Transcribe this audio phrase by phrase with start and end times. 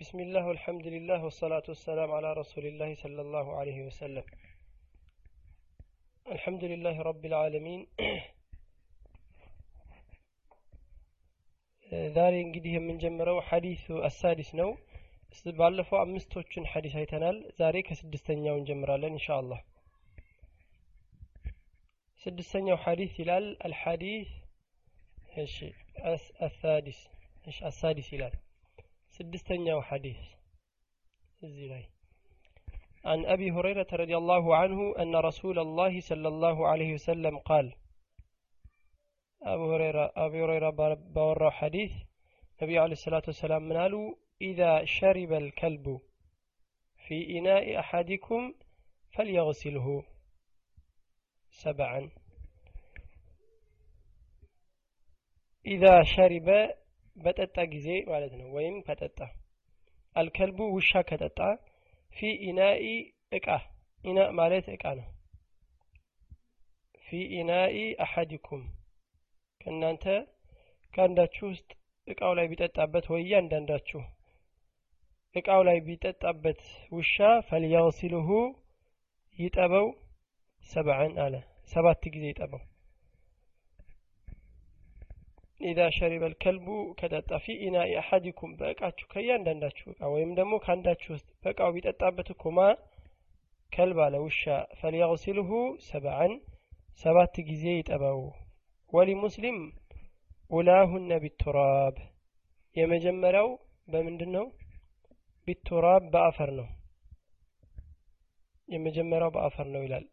[0.00, 4.24] بسم الله والحمد لله والصلاة والسلام على رسول الله صلى الله عليه وسلم
[6.26, 7.80] الحمد لله رب العالمين
[12.16, 14.70] ዛሬ እንግዲህ የምንጀምረው ሐዲሱ አሳዲስ ነው
[15.58, 19.60] ባለፈው አምስቶቹን ሐዲስ አይተናል ዛሬ ከስድስተኛው እንጀምራለን ኢንሻ አላህ
[22.22, 24.30] ስድስተኛው ሐዲስ ይላል አልሐዲስ
[25.44, 25.56] እሺ
[26.48, 27.00] አሳዲስ
[27.50, 28.34] እሺ አሳዲስ ይላል
[29.17, 30.17] سدستنيا حديث
[31.43, 31.89] الزلاي
[33.05, 37.75] عن أبي هريرة رضي الله عنه أن رسول الله صلى الله عليه وسلم قال
[39.41, 41.91] أبو هريرة أبي هريرة بورى حديث
[42.61, 46.01] النبي عليه الصلاة والسلام من قالوا إذا شرب الكلب
[47.07, 48.53] في إناء أحدكم
[49.17, 50.03] فليغسله
[51.49, 52.09] سبعا.
[55.65, 56.69] إذا شرب
[57.17, 59.19] በጠጣ ጊዜ ማለት ነው። ወይም ከጠጣ።
[60.15, 61.39] አልከልቡ ውሻ ከጠጣ
[62.11, 62.85] ፊ ኢናኢ
[63.31, 63.47] እቃ።
[64.03, 65.07] ኢና ማለት እቃ ነው።
[67.07, 67.75] ፊ ኢናኢ
[68.05, 68.63] አሐዲኩም።
[69.61, 70.05] ከእናንተ
[70.93, 71.69] ከአንዳችሁ ውስጥ
[72.07, 74.01] እቃው ላይ ቢጠጣበት ወይ እያንዳንዳችሁ
[75.35, 77.15] እቃው ላይ ቢጠጣበት ውሻ
[77.49, 78.29] ፈልያውሲልሁ
[79.37, 79.87] ይጠበው
[80.63, 81.35] ሰብዐን አለ።
[81.71, 82.61] ሰባት ጊዜ ይጠበው
[85.59, 86.67] ኢዛ ሸሪበ ልከልቡ
[86.99, 92.67] ከጠጣ ፊ ኢናኢ አሐዲኩም በእቃችሁ ከእያንዳንዳችሁ እቃ ወይም ደግሞ ከአንዳችሁ ውስጥ በእቃው ቢጠጣበት እኮ ማ
[93.71, 94.43] ከልብ አለ ውሻ
[94.79, 95.49] ፈልያግሲልሁ
[95.87, 96.33] ሰብዐን
[97.01, 98.21] ሰባት ጊዜ ይጠበው።
[98.93, 99.57] ወሊ ሙስሊም
[100.51, 101.95] ኡላሁነ ቢቱራብ።
[102.75, 103.49] የመጀመሪያው
[103.87, 104.45] በምንድን ነው
[105.47, 106.67] ቢቱራብ በአፈር ነው።
[108.69, 110.05] የመጀመሪያው በአፈር ነው ይላል።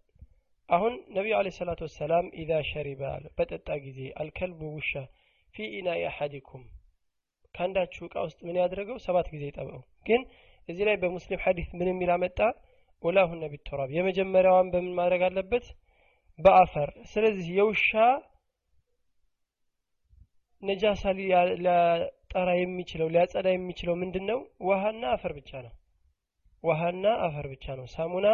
[0.68, 4.92] አሁን ነቢዩ አለ ሰላቱ ወሰላም ኢዛ ሸሪበ አለ በጠጣ ጊዜ አልከልቡ ውሻ
[5.54, 6.62] ፊ ኢናኢ አሐዲኩም
[7.54, 10.22] ከአንዳችሁ እቃ ውስጥ ምን ያድርገው ሰባት ጊዜ ይጠበው ግን
[10.68, 12.38] እዚህ ላይ በሙስሊም ሐዲስ ምን የሚል አመጣ?
[13.02, 15.64] ኡላሁነ ቢቱራብ የመጀመሪያዋን በምን ማድረግ አለበት?
[16.38, 17.90] በአፈር። ስለዚህ የውሻ
[20.62, 24.38] ነጃሳ ሊያጠራ የሚችለው ሊያጸዳ የሚችለው ምንድን ነው
[24.68, 25.72] ውሃና አፈር ብቻ ነው።
[26.64, 28.26] ውሃና አፈር ብቻ ነው። ሳሙና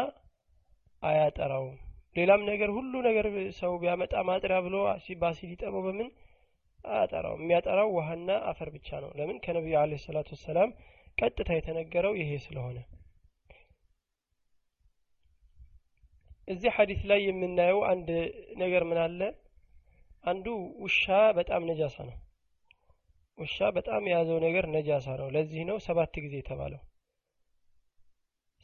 [1.02, 1.76] አያጠራውም።
[2.16, 3.26] ሌላም ነገር ሁሉ ነገር
[3.58, 4.76] ሰው ቢያመጣ ማጥሪያ ብሎ
[5.20, 6.08] ባሲል ይጠበው በምን
[6.84, 9.36] አያጠራው የሚያጠራው ውሃና አፈር ብቻ ነው። ለምን?
[9.44, 10.70] ከነቢዩ አለ ሰላቱ ወሰላም
[11.18, 12.78] ቀጥታ የተነገረው ይሄ ስለሆነ።
[16.48, 18.08] እዚህ ሐዲስ ላይ የምናየው አንድ
[18.58, 19.20] ነገር ምን አለ?
[20.24, 20.46] አንዱ
[20.84, 21.04] ውሻ
[21.38, 22.16] በጣም ነጃሳ ነው።
[23.38, 26.80] ውሻ በጣም የያዘው ነገር ነጃሳ ነው። ለዚህ ነው ሰባት ጊዜ የተባለው።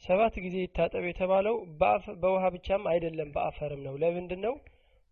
[0.03, 1.55] ሰባት ጊዜ ይታጠብ የተባለው
[2.23, 4.55] በውሃ ብቻም አይደለም በአፈርም ነው። ለምንድን ነው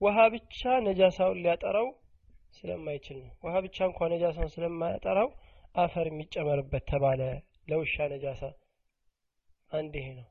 [0.01, 1.87] ውሃ ብቻ ነጃሳውን ሊያጠራው
[2.55, 5.29] ስለማይችል ነው። ውሃ ብቻ እንኳ ነጃሳውን ስለማያጠራው
[5.75, 7.21] አፈር የሚጨመርበት ተባለ።
[7.69, 8.41] ለውሻ ነጃሳ
[9.71, 10.27] አንድ ይሄ ነው።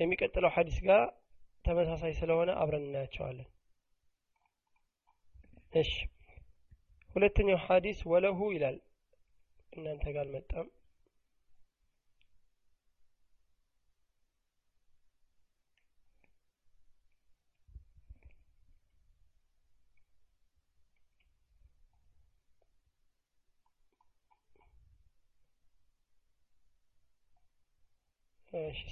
[0.00, 1.02] የሚቀጥለው ሐዲስ ጋር
[1.64, 3.48] ተመሳሳይ ስለሆነ አብረን እናያቸዋለን።
[5.74, 5.90] እሺ።
[7.10, 8.76] ሁለተኛው ሐዲስ ወለሁ ይላል።
[9.72, 10.66] እናንተ ጋር አልመጣም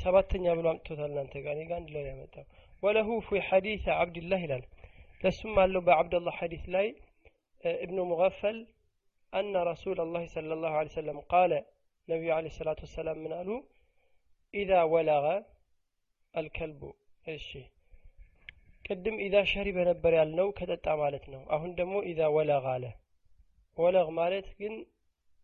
[0.04, 2.46] ሰባተኛ ብሎ አምጥቶታል እናንተ ጋር እኔ ጋር አንድ ላይ ያመጣው
[2.84, 4.64] ወለሁ ፊ ሐዲስ አብድላህ ይላል
[5.24, 6.88] ለሱም አለው በአብደላህ ሐዲስ ላይ
[7.86, 8.58] ابن مغفل
[9.34, 11.52] أن رسول الله صلى الله عليه وسلم قال
[12.08, 13.60] نبي عليه الصلاة والسلام من قالوا
[14.54, 15.26] إذا ولغ
[16.34, 16.82] الكلب
[17.26, 17.50] እሺ
[18.86, 22.86] ቅድም ኢዛ ሸሪበ ነበር ያልነው ከጠጣ ማለት ነው አሁን ደግሞ ኢዛ ወለግ አለ
[23.78, 24.74] ወለግ ማለት ግን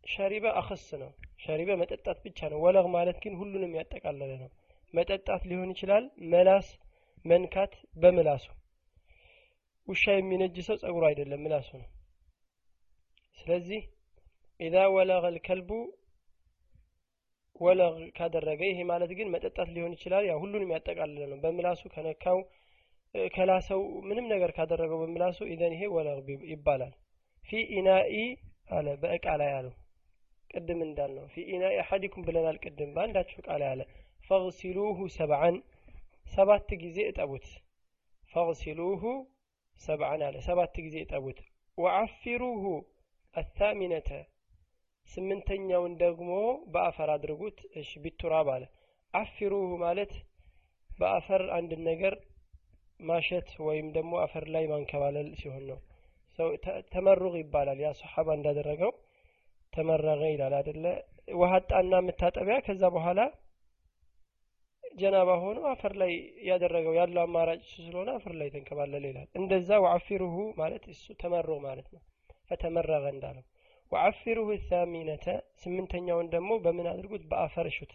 [0.04, 4.50] ሸሪበ አኸስ ነው። ሸሪበ መጠጣት ብቻ ነው። ወለግ ማለት ግን ሁሉንም ያጠቃለለ ነው።
[4.94, 6.68] መጠጣት ሊሆን ይችላል። መላስ
[7.24, 8.44] መንካት በምላሱ።
[9.88, 11.88] ውሻ የሚነጅሰው ጸጉሩ አይደለም ምላሱ ነው።
[13.38, 13.82] ስለዚህ
[14.60, 15.70] ኢዛ ወለገ ልከልቡ
[17.60, 22.38] ወለግ ካደረገ ይሄ ማለት ግን መጠጣት ሊሆን ይችላል። ያው ሁሉንም ያጠቃልለ ነው። በምላሱ ከነካው
[23.34, 26.92] ከላሰው ምንም ነገር ካደረገው በምላሱ ኢዘን ይሄ ወለግ ይባላል
[27.44, 28.14] ፊ ኢናኢ
[28.70, 29.74] አለ በእቃ ላይ አለው
[30.54, 33.82] ቅድም እንዳልነው ፊ ኢናኢ አሐዲኩም ብለናል ቅድም በአንዳችሁ ላይ አለ
[34.26, 35.56] ፈግሲሉሁ ሰብዓን
[36.26, 37.46] ሰባት ጊዜ እጠቡት።
[38.32, 39.02] ፈግሲሉሁ
[39.80, 41.38] ሰብዓን አለ ሰባት ጊዜ እጠቡት።
[41.78, 42.64] ወዓፊሩሁ
[43.34, 44.10] አታሚነተ
[45.08, 46.30] ስምንተኛውን ደግሞ
[46.72, 48.64] በአፈር አድርጉት። እሺ ቢቱራብ አለ።
[49.14, 50.12] አፊሩሁ ማለት
[50.90, 52.14] በአፈር አንድ ነገር
[53.00, 55.78] ማሸት ወይም ደግሞ አፈር ላይ ማንከባለል ሲሆን ነው።
[56.38, 56.48] ሰው
[56.92, 58.92] ተመሩቅ ይባላል። ያ ሰሓባ እንዳደረገው
[59.72, 60.84] ተመረገ ይላል አደለ
[61.36, 63.20] ውሃጣና መታጠቢያ ከዛ በኋላ
[64.94, 66.10] ጀናባ ሆኖ አፈር ላይ
[66.48, 71.88] ያደረገው ያለው አማራጭ እሱ ስለሆነ አፈር ላይ ተንከባለለ ይላል። እንደዛ ወዓፊሩሁ ማለት እሱ ተመሮ ማለት
[71.94, 72.02] ነው።
[72.48, 73.44] ፈተመረገ እንዳለው።
[73.92, 75.26] ወዓፊሩሁ ሳሚነተ
[75.62, 77.22] ስምንተኛውን ደግሞ በምን አድርጉት?
[77.30, 77.92] በአፈር እሹት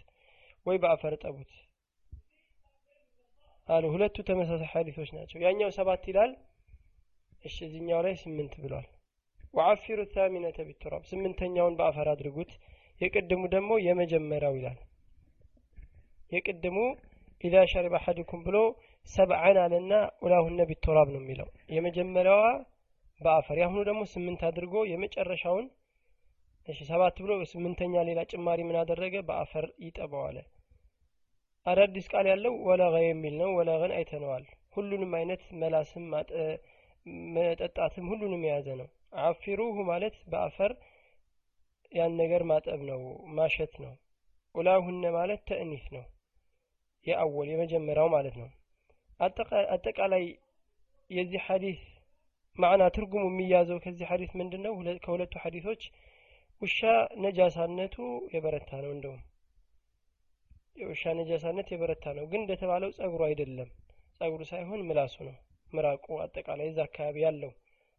[0.66, 1.52] ወይ በአፈር ጠቡት
[3.68, 6.34] አሉ። ሁለቱ ተመሳሳይ ሐዲሶች ናቸው። ያኛው ሰባት ይላል
[7.46, 8.88] እሺ እዚህኛው ላይ ስምንት ብሏል
[9.54, 12.52] ወዓፊሩ ሳሚነተ ቢቱራብ ስምንተኛውን በአፈር አድርጉት።
[13.02, 14.78] የቅድሙ ደግሞ የመጀመሪያው ይላል።
[16.32, 16.78] የቅድሙ
[17.44, 18.58] ኢዛ ሸሪበ አሐድኩም ብሎ
[19.06, 19.92] ሰብዐን አለና
[20.24, 22.42] ኡላሁነ ቢቱራብ ነው የሚለው። የመጀመሪያዋ
[23.22, 25.68] በአፈር ያሁኑ ደግሞ ስምንት አድርጎ የመጨረሻውን
[26.68, 29.16] እሺ ሰባት ብሎ ስምንተኛ ሌላ ጭማሪ ምን አደረገ?
[29.28, 30.38] በአፈር ይጠበዋል
[31.66, 34.44] አዳዲስ ቃል ያለው ወለገ የሚል ነው። ወለገን አይተነዋል።
[34.76, 36.06] ሁሉንም አይነት መላስም
[37.36, 40.72] መጠጣትም ሁሉንም የያዘ ነው አፊሩሁ ማለት በአፈር
[41.92, 43.02] ያን ነገር ማጠብ ነው
[43.38, 43.94] ማሸት ነው።
[44.56, 46.06] ኡላሁነ ማለት ተእኒስ ነው
[47.06, 48.50] የአወል የመጀመሪያው ማለት ነው።
[49.76, 50.24] አጠቃላይ
[51.10, 51.80] የዚህ ሐዲስ
[52.58, 54.74] ማዕና ትርጉሙ የሚያዘው ከዚህ ሐዲስ ምንድን ነው
[55.06, 55.82] ከሁለቱ ሐዲሶች
[56.62, 56.80] ውሻ
[57.24, 57.96] ነጃሳነቱ
[58.34, 59.22] የበረታ ነው እንደውም።
[60.78, 63.70] የውሻ ነጃሳነት የበረታ ነው። ግን እንደተባለው ጸጉሩ አይደለም።
[64.20, 65.36] ጸጉሩ ሳይሆን ምላሱ ነው
[65.74, 67.52] ምራቁ አጠቃላይ እዛ አካባቢ ያለው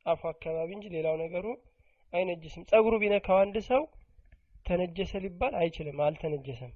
[0.06, 1.47] አፉ አካባቢ እንጂ ሌላው ነገሩ
[2.12, 3.83] አይነጅስም ጸጉሩ ቢነካው አንድ ሰው
[4.67, 6.73] ተነጀሰ ሊባል አይችልም አልተነጀሰም።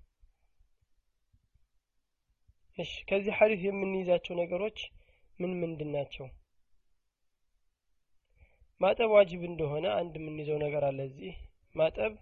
[2.78, 4.78] እሺ ከዚህ ሐዲስ የምንይዛቸው ነገሮች
[5.38, 6.26] ምን ምንድን ናቸው?
[8.80, 11.34] ማጠብ ዋጅብ እንደሆነ አንድ የምንይዘው ነገር አለ እዚህ።
[11.74, 12.12] ማጠብ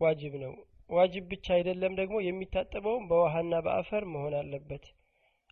[0.00, 0.52] ዋጅብ ነው።
[0.90, 4.84] ዋጅብ ብቻ አይደለም ደግሞ የሚታጠበውም በውሃና በአፈር መሆን አለበት።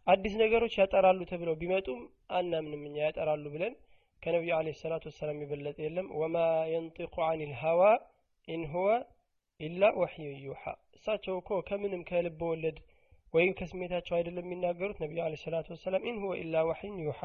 [0.06, 2.00] አዲስ ነገሮች ያጠራሉ ተብለው ቢመጡም
[2.38, 3.74] አናምንም እኛ ያጠራሉ ብለን
[4.22, 6.36] ከነቢዩ عليه الصلاة والسلام የበለጠ የለም። وما
[6.72, 7.80] ينطق عن الهوى
[8.48, 8.88] إن هو
[9.60, 10.62] إلا وحي يوحى
[10.96, 12.78] እሳቸው እኮ ከምንም ከልብ ወለድ
[13.34, 17.20] ወይም ከስሜታቸው አይደለም የሚናገሩት። ነቢዩ عليه الصلاة والسلام إن هو إلا وحي يوحى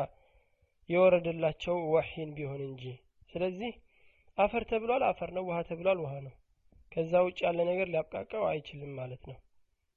[0.90, 2.84] የወረደላቸው ወሒን ቢሆን እንጂ።
[3.32, 3.72] ስለዚህ
[4.38, 6.34] አፈር ተብሏል አፈር ነው። ውሃ ተብሏል ውሃ ነው።
[6.92, 9.38] ከዛ ውጭ ያለ ነገር ሊያብቃቀው አይችልም ማለት ነው።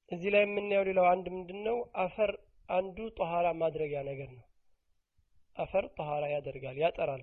[0.08, 2.30] እዚህ ላይ የምናየው ሌላው አንድ ምንድን ነው አፈር
[2.68, 4.44] አንዱ ጠሃራ ማድረጊያ ነገር ነው
[5.60, 7.22] አፈር ጠሃራ ያደርጋል ያጠራል።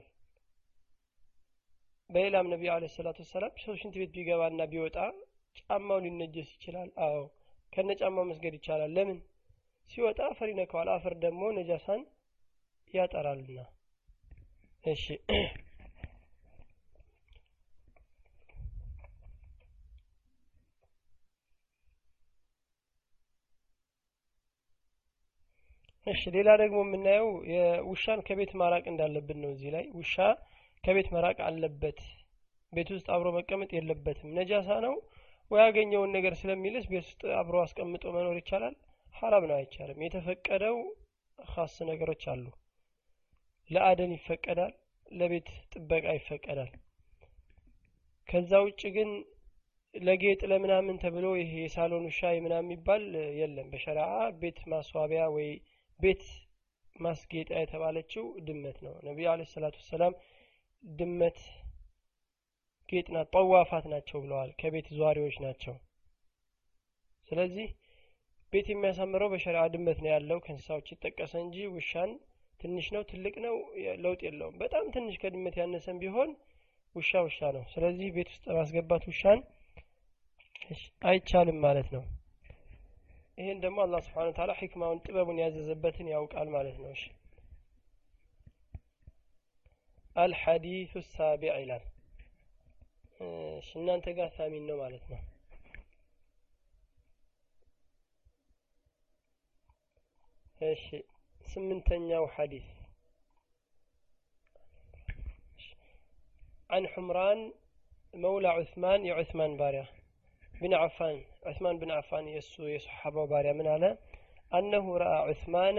[2.09, 4.97] በሌላም ነቢዩ عليه الصلاة والسلام ሰው ሽንት ቤት ቢገባና ቢወጣ
[5.59, 7.17] ጫማው ሊነጀስ ይችላል። አዎ
[7.73, 9.17] ከነ ጫማው መስገድ ይቻላል። ለምን?
[9.91, 12.01] ሲወጣ አፈር ይነካዋል አፈር ደግሞ ነጃሳን
[12.93, 13.59] ያጠራልና።
[14.83, 15.05] እሺ
[26.07, 30.15] እሺ ሌላ ደግሞ የምናየው የውሻን ከቤት ማራቅ እንዳለብን ነው። እዚህ ላይ ውሻ
[30.83, 31.99] ከቤት መራቅ አለበት
[32.73, 34.95] ቤት ውስጥ አብሮ መቀመጥ የለበትም። ነጃሳ ነው
[35.51, 38.73] ያገኘውን ነገር ስለሚልስ ቤት ውስጥ አብሮ አስቀምጦ መኖር ይቻላል?
[39.15, 40.77] ሀራም ነው አይቻልም። የተፈቀደው
[41.39, 42.45] ካስ ነገሮች አሉ።
[43.69, 44.73] ለአደን ይፈቀዳል
[45.11, 46.71] ለቤት ጥበቃ ይፈቀዳል።
[48.29, 49.09] ከዛ ውጭ ግን
[49.93, 53.03] ለጌጥ ለምናምን ተብሎ ይሄ የሳሎን ውሻ ምናምን የሚባል
[53.39, 54.07] የለም። በሸሪዓ
[54.41, 55.49] ቤት ማስዋቢያ ወይ
[55.99, 56.23] ቤት
[56.95, 60.13] ማስጌጫ የተባለችው ድመት ነው። ነቢዩ አለ ሰላቱ ወሰላም
[60.83, 61.39] ድመት
[62.89, 65.75] ጌጥ ጠዋፋት ናቸው ብለዋል። ከቤት ዟሪዎች ናቸው።
[67.29, 67.67] ስለዚህ
[68.53, 72.11] ቤት የሚያሳምረው በሸሪዓ ድመት ነው ያለው። ከእንስሳዎች ይጠቀሰ እንጂ ውሻን
[72.59, 73.55] ትንሽ ነው ትልቅ ነው
[74.03, 76.29] ለውጥ የለውም። በጣም ትንሽ ከድመት ያነሰም ቢሆን
[76.95, 79.41] ውሻ ውሻ ነው። ስለዚህ ቤት ውስጥ ማስገባት ውሻን
[81.09, 82.03] አይቻልም ማለት ነው
[83.38, 87.04] ይሄን ደግሞ አላህ ስብሓን ታላ ሕክማውን ጥበቡን ያዘዘበትን ያውቃል ማለት ነው እሺ
[90.16, 91.84] አልሐዲሱ ሳቢዕ ይላል
[93.60, 95.20] እሺ እናንተ ጋር ሳሚን ነው ማለት ነው
[100.60, 100.84] እሺ
[101.40, 102.68] ስምንተኛው ሐዲስ
[106.70, 107.40] عن حمران
[108.14, 109.86] مولى عثمان يا عثمان باريا
[110.62, 113.90] بن عفان عثمان بن عفان يسو يصحابه باريا من على
[114.58, 115.78] أنه رأى عثمان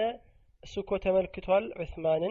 [0.63, 2.23] سكو تملكتوال عثمان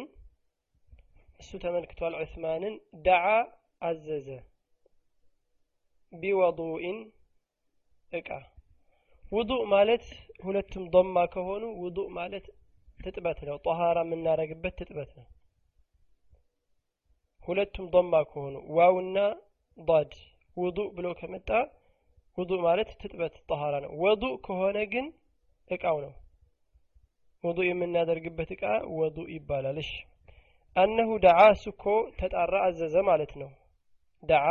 [1.42, 2.74] እሱ ተመልክቷል ዑስማንን
[3.06, 3.26] ደዓ
[3.88, 4.28] አዘዘ
[6.12, 6.98] ቢወዱኢን
[8.18, 8.28] እቃ
[9.36, 10.04] ውዱእ ማለት
[10.44, 12.46] ሁለቱም ዶማ ከሆኑ ውዱእ ማለት
[13.04, 15.26] ትጥበት ነው ጠሃራ የምናደረግበት ትጥበት ነው
[17.40, 19.18] ሁለቱም ዶማ ከሆኑ ዋውና
[19.78, 20.12] ዳድ
[20.56, 21.50] ውዱእ ብሎ ከመጣ
[22.37, 25.05] ውዱእ ማለት ትጥበት ጠሃራ ነው። ወዱእ ከሆነ ግን
[25.69, 26.13] እቃው ነው።
[27.43, 28.63] ውዱእ የምናደርግበት እቃ
[28.97, 29.91] ወዱእ ይባላል። እሺ።
[30.75, 31.83] አነሁ ደዓ ስኮ
[32.17, 33.49] ተጣራ አዘዘ ማለት ነው።
[34.23, 34.45] ደዓ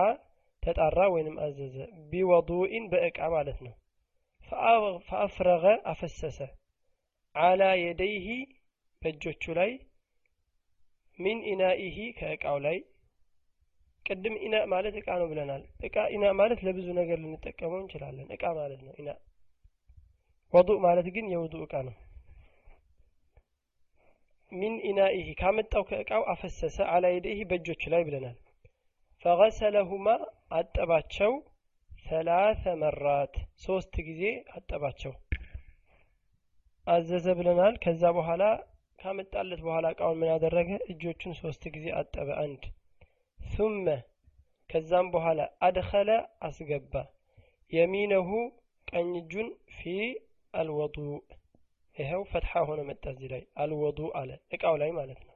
[0.63, 1.77] ተጣራ ወይንም አዘዘ።
[2.11, 3.75] ቢወዱኢን በእቃ ማለት ነው።
[5.09, 6.39] ፈአፍረገ አፈሰሰ።
[7.35, 8.27] አላ የደይህ
[9.03, 9.71] በእጆቹ ላይ
[11.19, 12.77] ሚን ኢናኢሂ ከእቃው ላይ
[14.07, 18.81] ቅድም ኢና ማለት እቃ ነው ብለናል። እቃ ኢና ማለት ለብዙ ነገር ልንጠቀመው እንችላለን። እቃ ማለት
[18.87, 19.11] ነው ኢና።
[20.53, 21.95] ወዱእ ማለት ግን የውዱእ እቃ ነው።
[24.53, 28.37] ሚን ኢናኢሂ ካመጣው ከእቃው አፈሰሰ አላ የደይህ በእጆቹ ላይ ብለናል።
[29.23, 30.09] ፈገሰለሁማ
[30.59, 31.33] አጠባቸው
[32.05, 33.35] ሰላሰ መራት
[33.65, 34.23] ሶስት ጊዜ
[34.57, 35.13] አጠባቸው።
[36.87, 38.43] አዘዘ ብለናል። ከዛ በኋላ
[38.99, 42.63] ካመጣለት በኋላ እቃውን ምን ያደረገ እጆቹን ሶስት ጊዜ አጠበ። አንድ
[43.57, 43.87] ثመ
[44.71, 46.11] ከዛም በኋላ አድኸለ
[46.43, 46.95] አስገባ።
[47.73, 48.31] የሚነሁ
[48.89, 49.81] ቀኝ እጁን ፊ
[50.55, 51.15] አልወዱእ
[51.97, 55.35] ይኸው ፈትሐ ሆነ መጣ እዚህ ላይ። አልወዱእ አለ። እቃው ላይ ማለት ነው።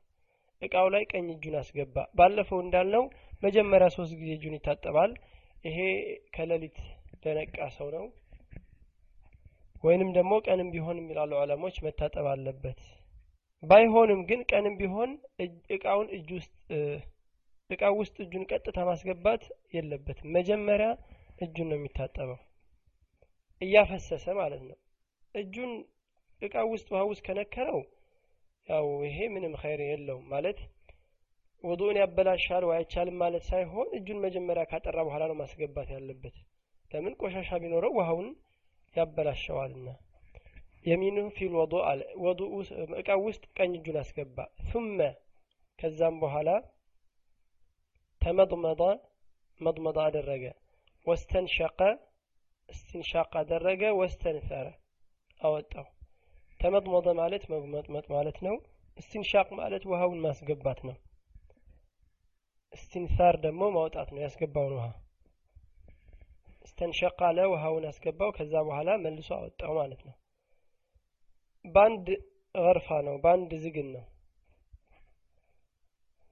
[0.62, 3.04] እቃው ላይ ቀኝ እጁን አስገባ። ባለፈው እንዳልነው
[3.42, 5.12] መጀመሪያ ሶስት ጊዜ እጁን ይታጠባል።
[5.64, 5.78] ይሄ
[6.34, 6.76] ከሌሊት
[7.24, 8.04] ለነቃ ሰው ነው።
[9.84, 12.80] ወይንም ደግሞ ቀንም ቢሆን የሚላሉ ዑለሞች መታጠብ አለበት።
[13.62, 15.10] ባይሆንም ግን ቀንም ቢሆን
[15.76, 16.52] እቃውን እጅ ውስጥ
[17.70, 19.42] እቃው ውስጥ እጁን ቀጥታ ማስገባት
[19.74, 20.88] የለበትም። መጀመሪያ
[21.44, 22.38] እጁን ነው የሚታጠበው።
[23.62, 24.76] እያፈሰሰ ማለት ነው።
[25.34, 25.72] እጁን
[26.42, 27.80] እቃው ውስጥ ውሃ ውስጥ ከነከረው
[28.68, 30.58] ያው ይሄ ምንም ኸይር የለውም ማለት
[31.64, 36.36] ውዱእን ያበላሻል ወይ አይቻልም ማለት ሳይሆን እጁን መጀመሪያ ካጠራ በኋላ ነው ማስገባት ያለበት።
[36.90, 37.14] ለምን?
[37.20, 38.28] ቆሻሻ ቢኖረው ውሃውን
[38.96, 39.88] ያበላሸዋልና።
[40.84, 42.40] የሚንሁ ፊል ወዱ አለ ወዱ
[43.00, 44.38] እቃው ውስጥ ቀኝ እጁን አስገባ።
[44.70, 44.98] ثመ
[45.78, 46.48] ከዛም በኋላ
[48.22, 48.82] ተመድመደ
[49.60, 50.44] መድመዳ አደረገ።
[51.06, 51.78] ወስተንሸቀ
[52.68, 54.66] እስትንሻቅ አደረገ ወስተንፈረ
[55.40, 55.86] አወጣው።
[56.60, 58.56] ተመድመደ ማለት መመጥመጥ ማለት ነው።
[58.98, 60.96] እስትንሻቅ ማለት ውሃውን ማስገባት ነው።
[62.72, 64.86] እስትንሳር ደግሞ ማውጣት ነው ያስገባውን ውሃ።
[66.66, 70.14] እስተንሸቅ አለ ውሃውን አስገባው ከዛ በኋላ መልሶ አወጣው ማለት ነው።
[71.64, 72.06] በአንድ
[72.54, 74.04] ገርፋ ነው በአንድ ዝግን ነው።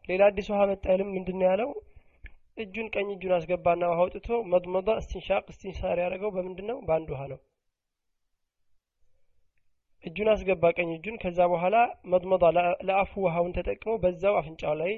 [0.09, 1.71] ሌላ አዲስ ውሃ መጣ አይልም ምንድን ያለው?
[2.63, 7.41] እጁን ቀኝ እጁን አስገባና ውሃ አውጥቶ መድመዳ እስትንሻቅ እስትንሳር ያደረገው በምንድን ነው በአንድ ውሃ ነው።
[10.05, 11.77] እጁን አስገባ ቀኝ እጁን ከዛ በኋላ
[12.13, 12.45] መድመዳ
[12.89, 14.93] ለአፉ ውሃውን ተጠቅሞ በዛው አፍንጫው ላይ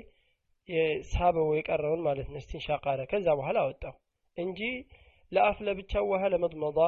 [0.69, 3.95] የሳበው የቀረውን ማለት ነው እስትንሻቅ አለ። ከዛ በኋላ አወጣው
[4.37, 4.61] እንጂ
[5.33, 6.79] ለአፍ ለብቻው ውሃ ለመድመዳ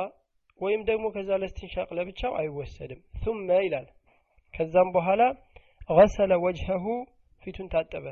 [0.61, 3.87] ወይም ደግሞ ከዛ ለስትንሻቅ ለብቻው አይወሰድም። ثመ ይላል።
[4.55, 5.23] ከዛም በኋላ
[5.91, 6.85] ገሰለ ወጅሀሁ
[7.43, 8.07] ፊቱን ታጠበ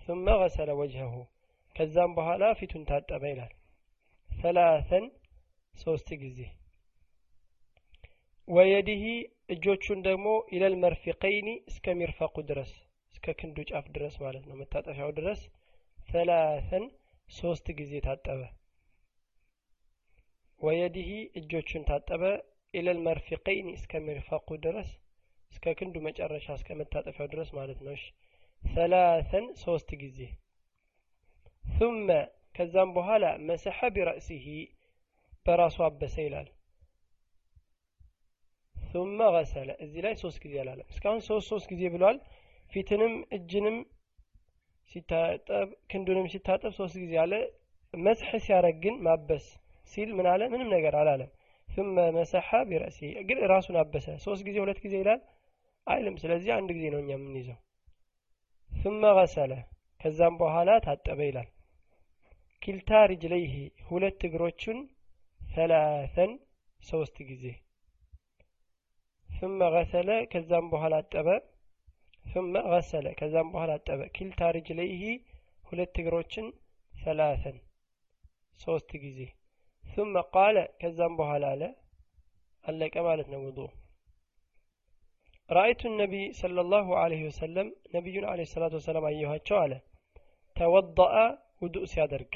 [0.00, 1.14] ثመ ገሰለ ወጅሀሁ
[1.76, 3.52] ከዛም በኋላ ፊቱን ታጠበ ይላል።
[4.30, 5.04] ሰላሰን
[5.74, 6.38] ሶስት ጊዜ።
[8.48, 9.02] ወየዲህ
[9.54, 12.70] እጆቹን ደግሞ ኢለል መርፊቀይኒ እስከ ሚርፈቁ ድረስ
[13.14, 15.40] እስከ ክንዱ ጫፍ ድረስ ማለት ነው መታጠፊያው ድረስ
[16.08, 16.84] ሰላሰን
[17.28, 18.40] ሶስት ጊዜ ታጠበ።
[20.60, 21.08] ወየዲህ
[21.40, 22.22] እጆቹን ታጠበ።
[22.74, 24.88] ኢለል መርፊቀይኒ እስከ ሚርፈቁ ድረስ
[25.52, 28.04] እስከ ክንዱ መጨረሻ እስከ መታጠፊያው ድረስ ማለት ነው። እሺ
[28.62, 30.18] ሰላሰን ሶስት ጊዜ
[31.72, 32.08] ثመ
[32.54, 34.46] ከዛም በኋላ መሰሐ ቢረእሲሂ
[35.46, 36.48] በራሱ አበሰ ይላል።
[38.76, 42.18] ثመ ገሰለ እዚህ ላይ ሶስት ጊዜ አላለም። እስካሁን ሶስት ሶስት ጊዜ ብሏል።
[42.72, 43.76] ፊትንም እጅንም
[44.90, 47.32] ሲታጠብ ክንዱንም ሲታጠብ ሶስት ጊዜ አለ።
[47.94, 49.44] መስሕ ሲያረግ ግን ማበስ
[49.92, 50.42] ሲል ምን አለ?
[50.52, 51.30] ምንም ነገር አላለም።
[51.68, 51.86] ثመ
[52.16, 55.20] መሰሐ ቢረእሲሂ ግን ራሱን አበሰ ሶስት ጊዜ ሁለት ጊዜ ይላል።
[55.88, 57.58] አይልም። ስለዚህ አንድ ጊዜ ነው እኛ የምንይዘው።
[58.70, 59.52] ثم غسل
[60.00, 61.48] ከዛም በኋላ ታጠበ ይላል።
[62.62, 63.54] ኪልታ ሪጅለይሂ
[63.88, 64.78] ሁለት እግሮቹን
[65.40, 66.32] ሰላሰን
[66.80, 67.44] ሶስት ጊዜ
[69.28, 71.28] ثم غسل ከዛም በኋላ አጠበ
[72.24, 75.02] ثم غسل ከዛም በኋላ አጠበ ኪልታ ሪጅለይሂ
[75.68, 76.46] ሁለት እግሮችን
[76.92, 77.56] ሰላሰን
[78.58, 79.20] ሶስት ጊዜ
[79.84, 81.62] ثم قال ከዛም በኋላ አለ
[82.64, 83.70] አለቀ ማለት ነው ውዱእ
[85.50, 89.72] ራአይቱ ነቢይ صለ ላሁ አለህ ወሰለም ነቢዩን አለ ሰላት ወሰላም አየኋቸው አለ።
[90.56, 91.14] ተወضአ
[91.62, 92.32] ውዱእ ሲያደርግ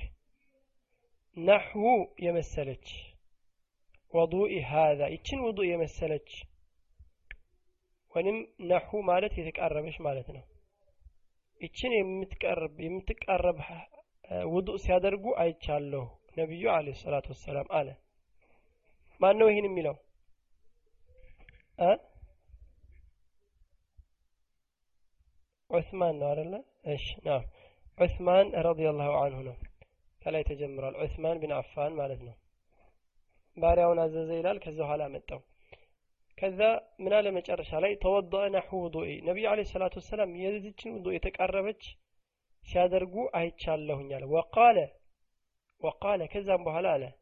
[1.37, 1.85] ናሕዉ
[2.25, 2.87] የመሰለች
[4.12, 6.31] ወضኢ ሃذ ይችን ውዱእ የመሰለች
[8.14, 8.38] ወይም
[8.71, 10.42] ናሑ ማለት የተቃረበች ማለት ነው።
[11.61, 13.61] ይችን የምትቃረብ
[14.49, 16.04] ውዱእ ሲያደርጉ አይቻለሁ
[16.38, 17.88] ነቢዩ አለ ሰላት ወሰላም አለ።
[19.21, 19.97] ማን ነው ይህን የሚለው?
[25.73, 27.45] عثمان نارلا إيش؟ نعم.
[27.99, 29.57] عثمان رضي الله عنه
[30.23, 30.97] فلا يتجمر.
[31.02, 32.35] عثمان بن عفان مالتنا
[33.57, 35.41] باريون عزيز زيلال كزوها لا متو
[36.37, 41.83] كذا من على مجرش علي توضأ نحو وضوئي نبي عليه الصلاة والسلام يزيجن وضوئي تكاربج
[42.62, 44.91] سيادرقو اي تشاله نيال وقال
[45.81, 47.12] وقال كذا بهلالة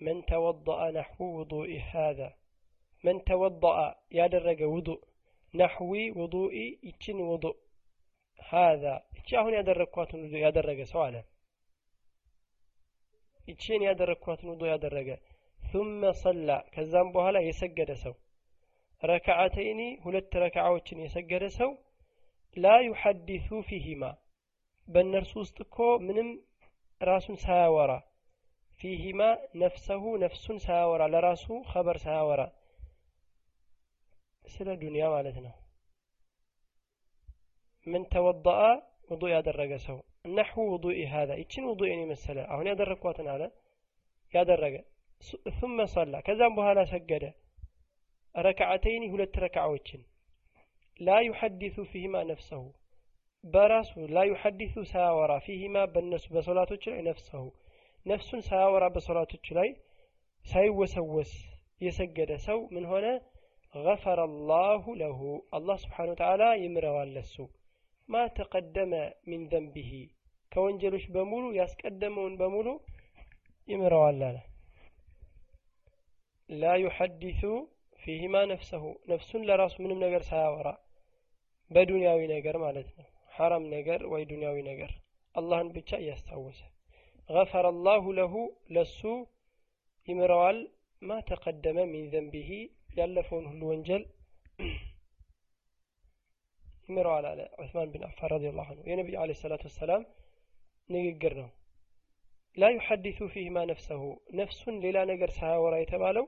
[0.00, 2.34] من توضأ نحو وضوئي هذا
[3.04, 5.09] من توضأ يادرق وضوء
[5.54, 6.56] ነሕዊ ውዱኢ
[6.88, 7.56] ይችን ውዱእ
[8.40, 8.84] ሀዛ
[9.18, 11.16] እቺ አሁን ያደረግኳትን ውዱእ ያደረገ ሰው አለ
[13.48, 15.10] ይችን ያደረግኳትን ውዱእ ያደረገ
[15.60, 16.56] ثم صلى.
[16.74, 18.14] ከዛም በኋላ የሰገደ ሰው
[19.02, 21.70] ረክዓተይኒ ሁለት ረክዓዎችን የሰገደ ሰው
[22.56, 24.02] ላ ዩሐዲሱ ፊሂማ
[24.88, 25.76] በእነርሱ ውስጥ እኮ
[26.06, 26.28] ምንም
[27.00, 27.92] ራሱን ሳያወራ
[28.80, 29.20] ፊሂማ
[29.62, 32.42] ነፍሰሁ ነፍሱን ሳያወራ ለራሱ ኸበር ሳያወራ
[34.46, 35.54] سلا دنيا مالتنا؟
[37.86, 41.34] من توضأ وضوء هذا الرقسو نحو وضوء هذا.
[41.34, 43.50] إيشن وضوء يعني مثلا أو هذا الرقوات على
[44.34, 44.84] هذا الرقة
[45.60, 46.22] ثم صلى.
[46.22, 47.32] كذا بها لا سجد
[48.36, 49.76] ركعتين هل تركع
[51.00, 52.72] لا يحدث فيهما نفسه.
[53.44, 57.52] براس لا يحدث ساورا فيهما بالنس بصلاة نفسه.
[58.06, 59.76] نفس ساورا بصلاة تشلي
[60.42, 61.32] سيوس وس
[61.80, 63.20] يسجد سو من هنا
[63.74, 65.20] ገፈረ ላሁ ለሁ
[65.56, 67.34] አላህ ስብሓን ወተዓላ ይምረዋል ለሱ
[68.08, 68.92] ማ ተቀደመ
[69.30, 69.90] ሚን ዘንቢሂ
[70.52, 72.68] ከወንጀሎች በሙሉ ያስቀደመውን በሙሉ
[73.68, 74.38] ይምረዋል አለ
[76.50, 77.42] لا يحدث
[78.00, 80.68] فيهما نفسه ነፍሱን ለራሱ ምንም ነገር ሳያወራ
[81.70, 84.90] በዱንያዊ ነገር ማለት ነው ሐራም ነገር ወይ ዱንያዊ ነገር
[85.34, 86.60] አላህን ብቻ እያስታወሰ
[87.30, 88.34] غفر الله له
[88.76, 89.00] ለሱ
[90.08, 90.58] ይምረዋል
[91.02, 92.50] ما تقدم من ذنبه
[92.96, 94.02] ያለፈውን ሁሉ ወንጀል
[96.88, 100.02] ይምረዋል አለ ዑስማን ቢን አፋን رضي الله عنه የነቢዩ عليه الصلاة والسلام
[100.90, 101.48] ንግግር ነው።
[102.56, 104.00] ላ ዩሐዲሱ ፊሂማ ነፍሰሁ
[104.40, 106.26] ነፍሱን ሌላ ነገር ሳያወራ የተባለው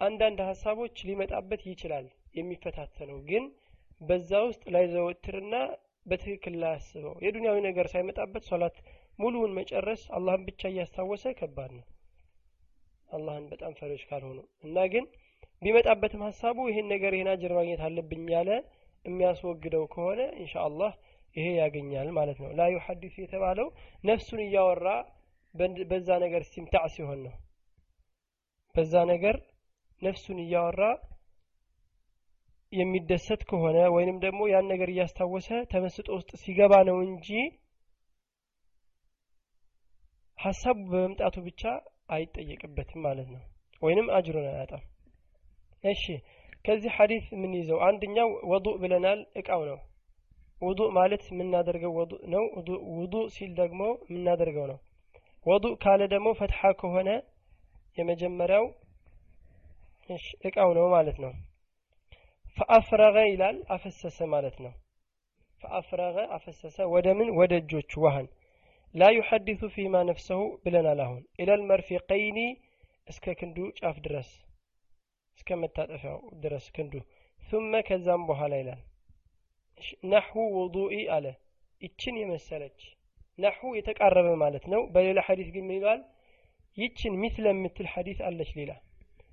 [0.00, 2.06] አንዳንድ ሀሳቦች ሊመጣበት ይችላል
[2.38, 3.44] የሚፈታተነው ግን
[4.00, 5.54] በዛ ውስጥ ላይዘወትርና
[6.06, 8.76] በትክክል ላያስበው። የዱንያዊ ነገር ሳይመጣበት ሶላት
[9.18, 11.84] ሙሉውን መጨረስ አላህን ብቻ እያስታወሰ ከባድ ነው
[13.12, 15.04] አላህን በጣም ፈሪዎች ካልሆኑ እና ግን
[15.62, 18.50] ቢመጣበትም ሀሳቡ ይሄን ነገር ይሄን አጅር ማግኘት አለብኝ ያለ
[19.04, 20.92] የሚያስወግደው ከሆነ ኢንሻ አላህ
[21.36, 23.68] ይሄ ያገኛል ማለት ነው። ላ ዩሐዲሱ የተባለው
[24.04, 24.88] ነፍሱን እያወራ
[25.90, 27.34] በዛ ነገር እስቲምታዕ ሲሆን ነው።
[28.74, 29.36] በዛ ነገር
[30.02, 30.82] ነፍሱን እያወራ
[32.72, 37.28] የሚደሰት ከሆነ ወይንም ደግሞ ያን ነገር እያስታወሰ ተመስጦ ውስጥ ሲገባ ነው እንጂ
[40.38, 41.62] ሀሳቡ በመምጣቱ ብቻ
[42.12, 43.42] አይጠየቅበትም ማለት ነው።
[43.82, 44.82] ወይንም አጅሩን አያጣም።
[45.84, 46.04] እሺ
[46.66, 49.78] ከዚህ ሐዲስ የምንይዘው አንደኛው ወዱእ ብለናል እቃው ነው።
[50.58, 52.44] ውዱእ ማለት የምናደርገው ወዱእ ነው።
[52.98, 54.78] ውዱእ ሲል ደግሞ የምናደርገው ነው?
[55.46, 57.08] ወዱእ ካለ ደግሞ ፈትሐ ከሆነ
[57.98, 58.66] የመጀመሪያው
[60.48, 61.32] እቃው ነው ማለት ነው።
[62.56, 64.72] ፈአፍረገ ይላል አፈሰሰ ማለት ነው።
[65.60, 67.28] ፈአፍረገ አፈሰሰ ወደ ምን?
[67.38, 68.26] ወደ እጆቹ ዋህን
[68.94, 72.38] ላ ዩሐዲሱ ፊማ ነፍሰሁ ብለናል አሁን ኢለል መርፊቀይኒ
[73.08, 74.30] እስከ ክንዱ ጫፍ ድረስ
[75.38, 76.94] እስከ መታጠፊያው ድረስ ክንዱ።
[77.40, 78.80] ثم ከዛም በኋላ ይላል
[80.12, 81.26] ነሕው ውዱኢ አለ።
[81.80, 82.80] ይችን የመሰለች
[83.38, 86.02] ነሕው የተቃረበ ማለት ነው። በሌላ ሐዲስ ግን ምን
[86.76, 88.72] ይችን ሚስለ የምትል ሐዲስ አለች ሌላ።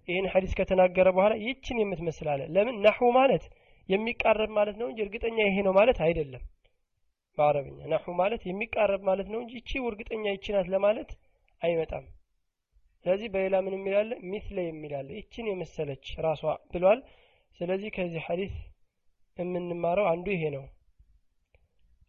[0.08, 2.78] ይህን ሐዲስ ከተናገረ በኋላ ይችን የምትመስል አለ። ለምን?
[2.86, 3.43] ነሕው ማለት
[3.89, 6.43] የሚቃረብ ማለት ነው እንጂ እርግጠኛ ይሄ ነው ማለት አይደለም
[7.39, 11.12] በአረብኛ ነሕው ማለት የሚቃረብ ማለት ነው እንጂ ይቺ እርግጠኛ ይቺ ለማለት
[11.62, 12.06] አይመጣም።
[13.06, 16.99] ስለዚህ በሌላ ምን የሚላለ ሚስለ የሚላለ ይችን የመሰለች ራሷ ብሏል።
[17.60, 18.54] ስለዚህ ከዚህ ሐዲስ
[19.38, 20.63] የምንማረው አንዱ ይሄ ነው።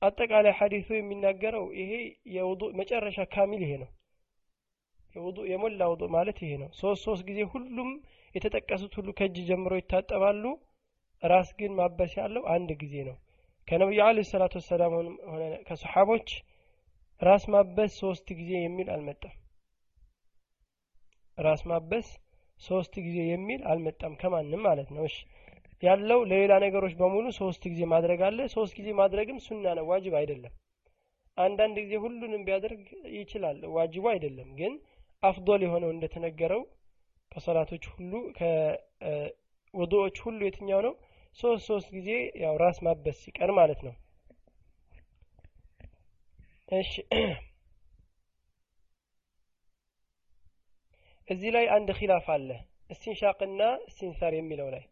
[0.02, 1.92] አጠቃላይ ሐዲሱ የሚናገረው ይሄ
[2.34, 3.90] የውዱእ መጨረሻ ካሚል ይሄ ነው።
[5.14, 7.90] የውዱእ የሞላ ውዱእ ማለት ይሄ ነው። ሶስት ሶስት ጊዜ ሁሉም
[8.34, 10.44] የተጠቀሱት ሁሉ ከእጅ ጀምሮ ይታጠባሉ።
[11.22, 13.16] ራስ ግን ማበስ ያለው አንድ ጊዜ ነው
[13.68, 14.92] ከነቢዩ አለ ሰላቱ ወሰላም
[15.32, 16.28] ሆነ ከሰሓቦች
[17.20, 19.34] ራስ ማበስ ሶስት ጊዜ የሚል አልመጣም።
[21.38, 22.08] ራስ ማበስ
[22.60, 25.16] ሶስት ጊዜ የሚል አልመጣም ከማንም ማለት ነው። እሺ
[25.82, 30.52] ያለው ለሌላ ነገሮች በሙሉ ሶስት ጊዜ ማድረግ አለ። ሶስት ጊዜ ማድረግም ሱና ነው ዋጅብ አይደለም።
[31.38, 32.82] አንዳንድ ጊዜ ሁሉንም ቢያደርግ
[33.18, 34.72] ይችላል ዋጅቡ አይደለም። ግን
[35.22, 36.62] አፍዶል የሆነው እንደተነገረው
[37.32, 40.94] ከሰላቶች ሁሉ ከውዱዎች ሁሉ የትኛው ነው
[41.38, 42.08] ሶስት ሶስት ጊዜ
[42.42, 43.94] ያው ራስ ማበስ ሲቀር ማለት ነው።
[46.72, 46.90] እሺ።
[51.28, 52.48] እዚህ ላይ አንድ ኺላፍ አለ።
[52.90, 54.84] እስቲንሻቅና እስቲንሳር የሚለው ላይ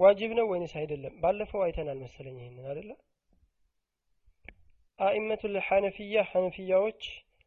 [0.00, 1.14] ዋጅብ ነው ወይንስ አይደለም?
[1.22, 2.90] ባለፈው አይተናል መሰለኝ ይሄንን አይደለ?
[4.98, 7.02] አኢመቱ ልሐነፊያ ሐነፊያዎች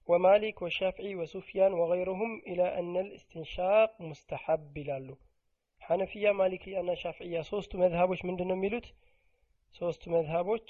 [0.09, 5.07] ወማሊክ ወሻፍዒ ወሱፊያን ወገይሩሁም ኢላ አነ ልእስትንሻቅ ሙስተሐብ ይላሉ
[5.85, 8.85] ሐነፊያ ማሊክያ እና ሻፍዕያ ሶስቱ መዝሀቦች ምንድን ነው የሚሉት?
[9.75, 10.67] ሶስቱ መዝሀቦች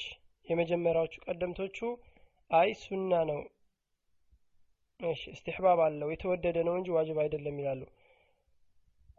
[0.48, 1.78] የመጀመሪያዎቹ ቀደምቶቹ
[2.52, 3.40] አይ ሱና ነው።
[5.00, 7.82] እሺ እስትሕባብ አለው የተወደደ ነው እንጂ ዋጅብ አይደለም ይላሉ።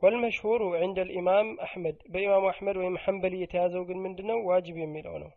[0.03, 4.39] ወልመሽሁሩ ዕንደ ልኢማም አሕመድ በኢማሙ አሕመድ ወይም ሐንበሊ የተያዘው ግን ምንድነው?
[4.51, 5.33] ዋጅብ የሚለው ነው።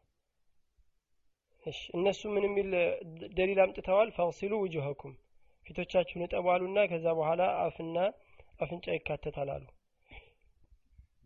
[1.98, 2.70] እነሱ ምን የሚል
[3.38, 4.10] ደሊል አምጥተዋል?
[4.18, 5.14] ፈግሲሉ ውጁሀኩም
[5.66, 7.98] ፊቶቻችሁን እጠቧሉና ከዛ በኋላ አፍና
[8.64, 9.66] አፍንጫ ይካተታል አሉ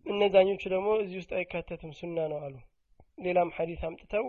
[0.06, 2.56] እነዛኞቹ ደግሞ እዚህ ውስጥ አይካተትም ሱና ነው አሉ።
[3.18, 4.26] ሌላም ሐዲስ አምጥተው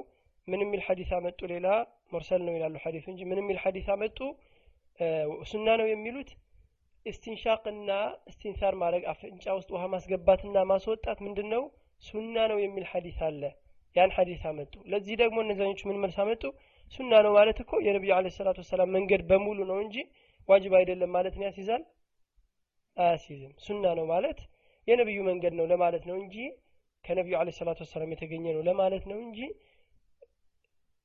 [0.48, 1.40] ምን የሚል ሐዲስ አመጡ?
[1.52, 1.66] ሌላ
[2.12, 4.18] ሙርሰል ነው ይላሉ ሐዲሱ እንጂ ምን የሚል ሐዲስ አመጡ?
[5.50, 6.30] ሱና ነው የሚሉት።
[7.06, 7.90] እስቲንሻቅና
[8.30, 11.62] እስቲንሳር ማድረግ አፍንጫ ውስጥ ውሃ ማስገባትና ማስወጣት ምንድን ነው
[12.02, 13.42] ሱና ነው የሚል ሐዲስ አለ።
[13.96, 16.42] ያን ሐዲስ አመጡ። ለዚህ ደግሞ እነዛኞቹ ምን መልስ አመጡ?
[16.92, 19.96] ሱና ነው ማለት እኮ የነቢዩ አለ ሰላቱ ወሰላም መንገድ በሙሉ ነው እንጂ
[20.48, 21.82] ዋጅብ አይደለም ማለት ነው። ያስይዛል?
[22.96, 24.40] አያስይዝም። ሱና ነው ማለት
[24.88, 26.36] የነቢዩ መንገድ ነው ለማለት ነው እንጂ
[27.04, 29.38] ከነቢዩ አለ ሰላቱ ወሰላም የተገኘ ነው ለማለት ነው እንጂ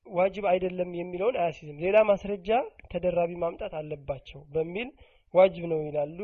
[0.06, 2.50] ዋጅብ አይደለም የሚለውን አያስይዝም። ሌላ ማስረጃ
[2.92, 4.90] ተደራቢ ማምጣት አለባቸው በሚል
[5.34, 6.20] ዋጅብ ነው ይላሉ።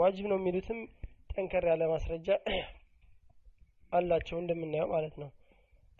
[0.00, 0.78] ዋጅብ ነው የሚሉትም
[1.32, 2.28] ጠንከር ያለ ማስረጃ
[3.92, 5.30] አላቸው እንደምናየው ማለት ነው።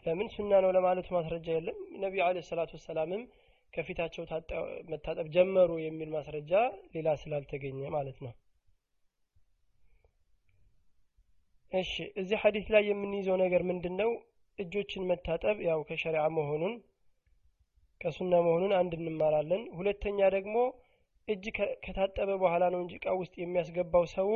[0.04, 3.22] ለምን ሱና ነው ለማለቱ ማስረጃ የለም። ነቢዩ አለ ሰላቱ ወሰላምም
[3.72, 4.24] ከፊታቸው
[4.92, 6.52] መታጠብ ጀመሩ የሚል ማስረጃ
[6.94, 8.32] ሌላ ስላልተገኘ ማለት ነው
[11.72, 14.10] እሺ እዚህ ሐዲስ ላይ የምንይዘው ነገር ምንድን ነው
[14.58, 16.74] እጆችን መታጠብ ያው ከሸሪዓ መሆኑን
[18.00, 20.56] ከሱና መሆኑን አንድ እንማራለን። ሁለተኛ ደግሞ
[21.28, 21.44] እጅ
[21.84, 24.30] ከታጠበ በኋላ ነው እንጂ እቃ ውስጥ የሚያስገባው ሰው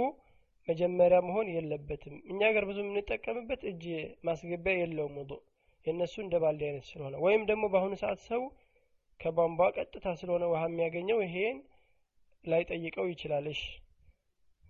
[0.68, 3.84] መጀመሪያ መሆን የለበትም። እኛ ገር ብዙ የምንጠቀምበት እጅ
[4.28, 5.32] ማስገቢያ የለውም ውዱ
[5.86, 8.42] የእነሱ እንደ ባልዲ አይነት ስለሆነ። ወይም ደግሞ በአሁኑ ሰዓት ሰው
[9.20, 11.58] ከቧንቧ ቀጥታ ስለሆነ ውሃ የሚያገኘው ይሄን
[12.44, 13.62] ላይ ጠይቀው ይችላል። እሺ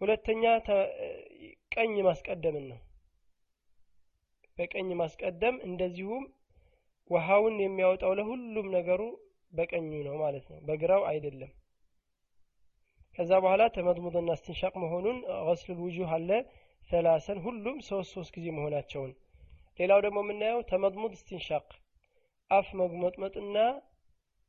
[0.00, 0.42] ሁለተኛ
[1.74, 2.80] ቀኝ ማስቀደምን ነው።
[4.59, 6.24] በቀኝ ማስቀደም እንደዚሁም
[7.11, 9.02] ውሃውን የሚያወጣው ለሁሉም ነገሩ
[9.52, 11.50] በቀኙ ነው ማለት ነው በግራው አይደለም።
[13.18, 16.30] ከዛ በኋላ ተመድሙድና እስትንሻቅ መሆኑን ገስል ውጁህ አለ
[16.90, 19.12] ሰላሰን ሁሉም ሶስት ሶስት ጊዜ መሆናቸውን።
[19.78, 21.66] ሌላው ደግሞ የምናየው ተመድሙድ እስትንሻቅ
[22.50, 23.56] አፍ መጉመጥመጥና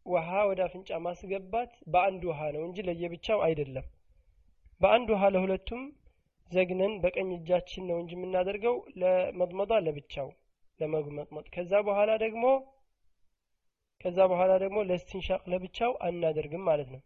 [0.06, 3.86] ውሃ ወደ አፍንጫ ማስገባት በአንድ ውሃ ነው እንጂ ለየብቻው አይደለም
[4.82, 5.84] በአንድ ውሃ ለሁለቱም
[6.52, 10.30] ዘግነን በቀኝ እጃችን ነው እንጂ የምናደርገው ለመጥመጣ ለብቻው
[10.80, 12.46] ለመጉመጥመጥ። ከዛ በኋላ ደግሞ
[14.02, 17.02] ከዛ በኋላ ደግሞ ለስትንሻቅ ለብቻው አናደርግም ማለት ነው።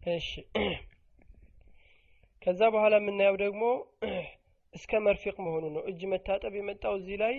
[0.00, 0.28] እሺ።
[2.42, 3.62] ከዛ በኋላ የምናየው ደግሞ
[4.74, 7.34] እስከ መርፊቅ መሆኑ ነው። እጅ መታጠብ የመጣው እዚህ ላይ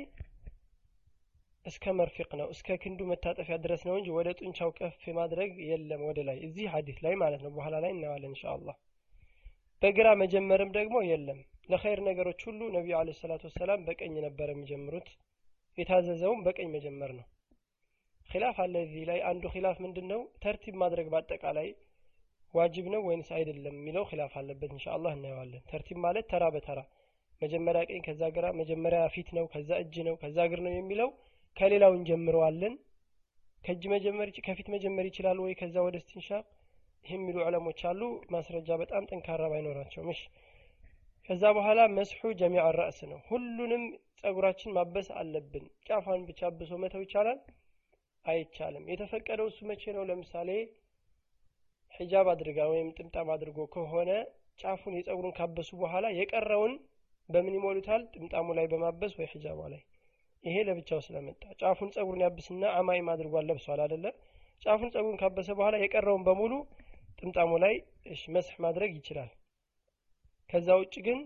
[1.66, 6.20] እስከ መርፊቅ ነው እስከ ክንዱ መታጠፊያ ድረስ ነው እንጂ ወደ ጡንቻው ከፍ ማድረግ የለም ወደ
[6.28, 8.76] ላይ። እዚህ ሀዲስ ላይ ማለት ነው በኋላ ላይ እናየዋለን እንሻአላህ
[9.82, 15.10] በግራ መጀመርም ደግሞ የለም። ለኸይር ነገሮች ሁሉ ነቢዩ አለ ሰላቱ ወሰላም በቀኝ ነበር የሚጀምሩት
[15.78, 17.26] የታዘዘውም በቀኝ መጀመር ነው።
[18.30, 21.70] ኪላፍ አለ እዚህ ላይ። አንዱ ኪላፍ ምንድን ነው ተርቲብ ማድረግ በአጠቃላይ
[22.54, 26.80] ዋጅብ ነው ወይንስ አይደለም የሚለው ኪላፍ አለበት እንሻአላህ እናየዋለን። ተርቲብ ማለት ተራ በተራ
[27.42, 31.10] መጀመሪያ ቀኝ ከዛ ግራ መጀመሪያ ፊት ነው ከዛ እጅ ነው ከዛ እግር ነው የሚለው
[31.58, 32.74] ከሌላው እንጀምረዋለን።
[33.64, 36.46] ከእጅ መጀመር ከፊት መጀመር ይችላል ወይ ከዛ ወደ ስትንሻቅ
[37.06, 38.02] ይህ የሚሉ ዕለሞች አሉ።
[38.34, 40.22] ማስረጃ በጣም ጠንካራ ባይኖራቸውም። እሺ።
[41.30, 43.84] ከዛ በኋላ መስሑ ጀሚዕ ራእስ ነው። ሁሉንም
[44.22, 47.40] ጸጉራችን ማበስ አለብን። ጫፏን ብቻ አብሶ መተው ይቻላል?
[48.26, 50.04] አይቻልም። የተፈቀደው እሱ መቼ ነው?
[50.10, 50.50] ለምሳሌ
[51.94, 54.10] ሒጃብ አድርጋ ወይም ጥምጣም አድርጎ ከሆነ
[54.60, 56.74] ጫፉን የጸጉሩን ካበሱ በኋላ የቀረውን
[57.30, 58.02] በምን ይሞሉታል?
[58.14, 59.82] ጥምጣሙ ላይ በማበስ ወይ ሒጃቧ ላይ
[60.44, 64.06] ይሄ ለብቻው ስለመጣ ጫፉን ጸጉሩን ያብስና አማይም አድርጓል ለብሷል አደለ
[64.64, 66.54] ጫፉን ጸጉሩን ካበሰ በኋላ የቀረውን በሙሉ
[67.20, 67.76] ጥምጣሙ ላይ
[68.36, 69.30] መስህ ማድረግ ይችላል።
[70.50, 71.20] ከዛ ውጭ ግን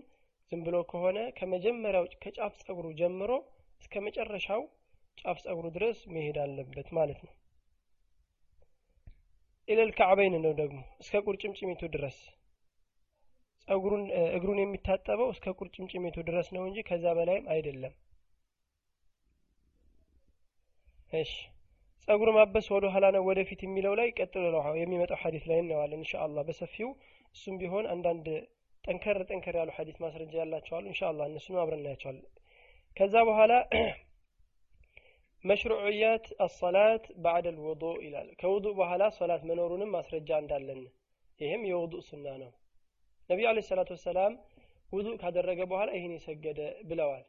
[0.52, 3.30] ዝም ብሎ ከሆነ ከመጀመሪያው ከጫፍ ጸጉሩ ጀምሮ
[3.80, 4.62] እስከ መጨረሻው
[5.18, 7.32] ጫፍ ጸጉሩ ድረስ መሄድ አለበት ማለት ነው።
[9.68, 12.18] ኢለል ከዕበይን ነው ደግሞ እስከ ቁርጭምጭሚቱ ድረስ።
[13.68, 14.02] ጸጉሩን
[14.36, 17.94] እግሩን የሚታጠበው እስከ ቁርጭምጭሚቱ ድረስ ነው እንጂ ከዛ በላይም አይደለም
[21.10, 21.32] እሺ።
[22.08, 26.42] ጸጉር ማበስ ወደ ኋላ ነው ወደፊት የሚለው ላይ ቀጥሎ ነው። የሚመጣው ሐዲስ ላይ እናየዋለን ኢንሻአላህ።
[26.48, 26.88] በሰፊው
[27.34, 28.26] እሱም ቢሆን አንዳንድ
[28.84, 32.26] ጠንከር ጠንከር ያሉ ሐዲስ ማስረጃ ያላቸው አሉ ኢንሻአላህ። እነሱን አብረን እናያቸዋለን።
[32.96, 33.52] ከዛ በኋላ
[35.44, 40.80] መሽሩዕያት አሰላት ባዕድ ልውዱእ ይላል። ከውዱእ በኋላ ሶላት መኖሩንም ማስረጃ እንዳለን።
[41.40, 42.50] ይህም የውዱእ ሱና ነው።
[43.30, 44.32] ነቢዩ አለ ሰላት ወሰላም
[44.90, 47.24] ውዱእ ካደረገ በኋላ ይህን የሰገደ ብለዋል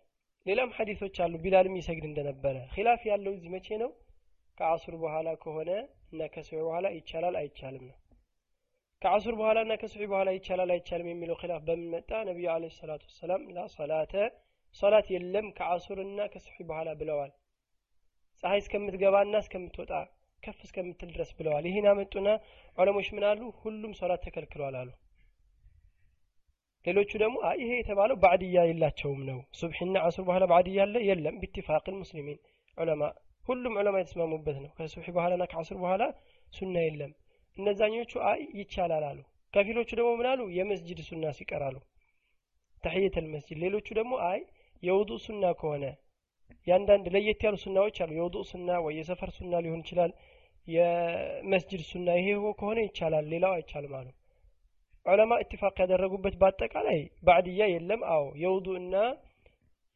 [0.45, 3.89] ሌላም ሐዲሶች አሉ። ቢላልም ይሰግድ እንደነበረ። ኺላፍ ያለው እዚህ መቼ ነው?
[4.57, 5.69] ከአሱር በኋላ ከሆነ
[6.11, 7.95] እና ከስዑ በኋላ ይቻላል አይቻልም ነው።
[9.01, 12.11] ከአሱር በኋላ እና ከስዑ በኋላ ይቻላል አይቻልም የሚለው ኺላፍ በምን መጣ?
[12.29, 14.13] ነቢዩ አለ ሰላት ወሰላም ላ ሰላተ
[14.75, 17.31] ሶላት የለም ከአሱርና ከሱሒ በኋላ ብለዋል።
[18.43, 19.91] ፀሐይ እስከምትገባና እስከምትወጣ
[20.43, 22.27] ከፍ እስከምትል ድረስ ብለዋል። ይህን አመጡና
[22.77, 23.41] ዑለሞች ምን አሉ?
[23.61, 24.89] ሁሉም ሶላት ተከልክሏል አሉ
[26.85, 30.95] ሌሎቹ ደግሞ ይሄ የተባለው ባዕድያ የላቸውም ነው። ሱብሒና አሱር በኋላ ባዕድያ አለ?
[31.09, 32.39] የለም። ቢትፋቅ ሙስሊሚን
[32.77, 33.01] ዑለማ
[33.43, 36.03] ሁሉም ዑለማ የተስማሙበት ነው። ከሱብሒ በኋላና ከአሱር በኋላ
[36.47, 37.11] ሱና የለም።
[37.57, 39.19] እነዛኞቹ አይ ይቻላል አሉ።
[39.53, 40.41] ከፊሎቹ ደግሞ ምን አሉ?
[40.57, 41.75] የመስጅድ ሱና ሲቀራሉ
[42.83, 44.39] ተሕየተል መስጅድ ሌሎቹ ደግሞ አይ
[44.83, 45.85] የውዱእ ሱና ከሆነ
[46.67, 50.11] የአንዳንድ ለየት ያሉ ሱናዎች አሉ። የውዱእ ሱና ወይ የሰፈር ሱና ሊሆን ይችላል።
[50.67, 52.27] የመስጅድ ሱና ይሄ
[52.59, 54.07] ከሆነ ይቻላል ሌላው አይቻልም አሉ
[55.05, 58.95] ዑለማ ኢትፋቅ ያደረጉበት በአጠቃላይ ባዕድያ የለም። አዎ የውዱ እና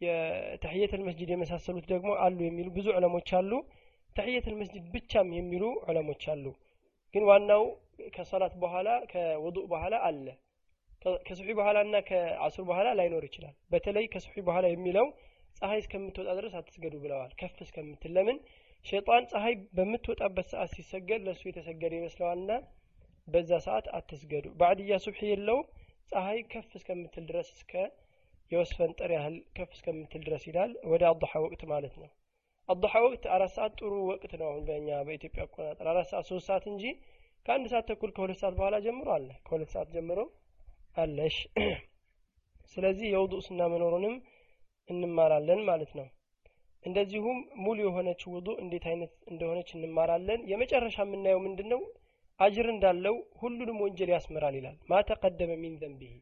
[0.01, 3.51] የተሕየተል መስጅድ የመሳሰሉት ደግሞ አሉ የሚሉ ብዙ ዑለሞች አሉ።
[4.15, 6.45] ተሕየተል መስጅድ ብቻም የሚሉ ዑለሞች አሉ።
[7.13, 7.63] ግን ዋናው
[8.15, 10.25] ከሰላት በኋላ ከውዱእ በኋላ አለ።
[11.27, 15.07] ከሱሒ በኋላ እና ከአሱር በኋላ ላይኖር ይችላል። በተለይ ከሱሒ በኋላ የሚለው
[15.57, 18.37] ፀሐይ እስከምትወጣ ድረስ አትስገዱ ብለዋል። ከፍ እስከምትል ለምን?
[18.85, 22.51] ሸይጣን ፀሐይ በምትወጣበት ሰዓት ሲሰገድ ለእሱ የተሰገደ ይመስለዋልና
[23.29, 25.67] በዛ ሰዓት አትስገዱ። ባዕድያ ሱብሒ የለውም።
[26.11, 27.73] ፀሐይ ከፍ እስከምትል ድረስ እስከ
[28.51, 32.09] የወስፈንጠር ያህል ከፍ እስከምትል ድረስ ይላል። ወደ አضሓ ወቅት ማለት ነው።
[32.69, 36.65] አضሓ ወቅት አራት ሰዓት ጥሩ ወቅት ነው አሁን በእኛ በኢትዮጵያ አቆጣጠር። አራት ሰዓት ሶስት ሰዓት
[36.71, 36.83] እንጂ
[37.45, 40.19] ከአንድ ሰዓት ተኩል ከሁለት ሰዓት በኋላ ጀምሮ አለ። ከሁለት ሰዓት ጀምሮ
[40.97, 41.35] አለሽ።
[42.73, 44.15] ስለዚህ የውዱእ ስና መኖሩንም
[44.89, 46.07] እንማራለን ማለት ነው።
[46.83, 51.81] እንደዚሁም ሙሉ የሆነች ውዱእ እንዴት አይነት እንደሆነች እንማራለን። የመጨረሻ የምናየው ምንድን ነው
[52.39, 56.13] አጅር እንዳለው ሁሉንም ወንጀል ያስምራል ይላል። ما تقدم من ذنبه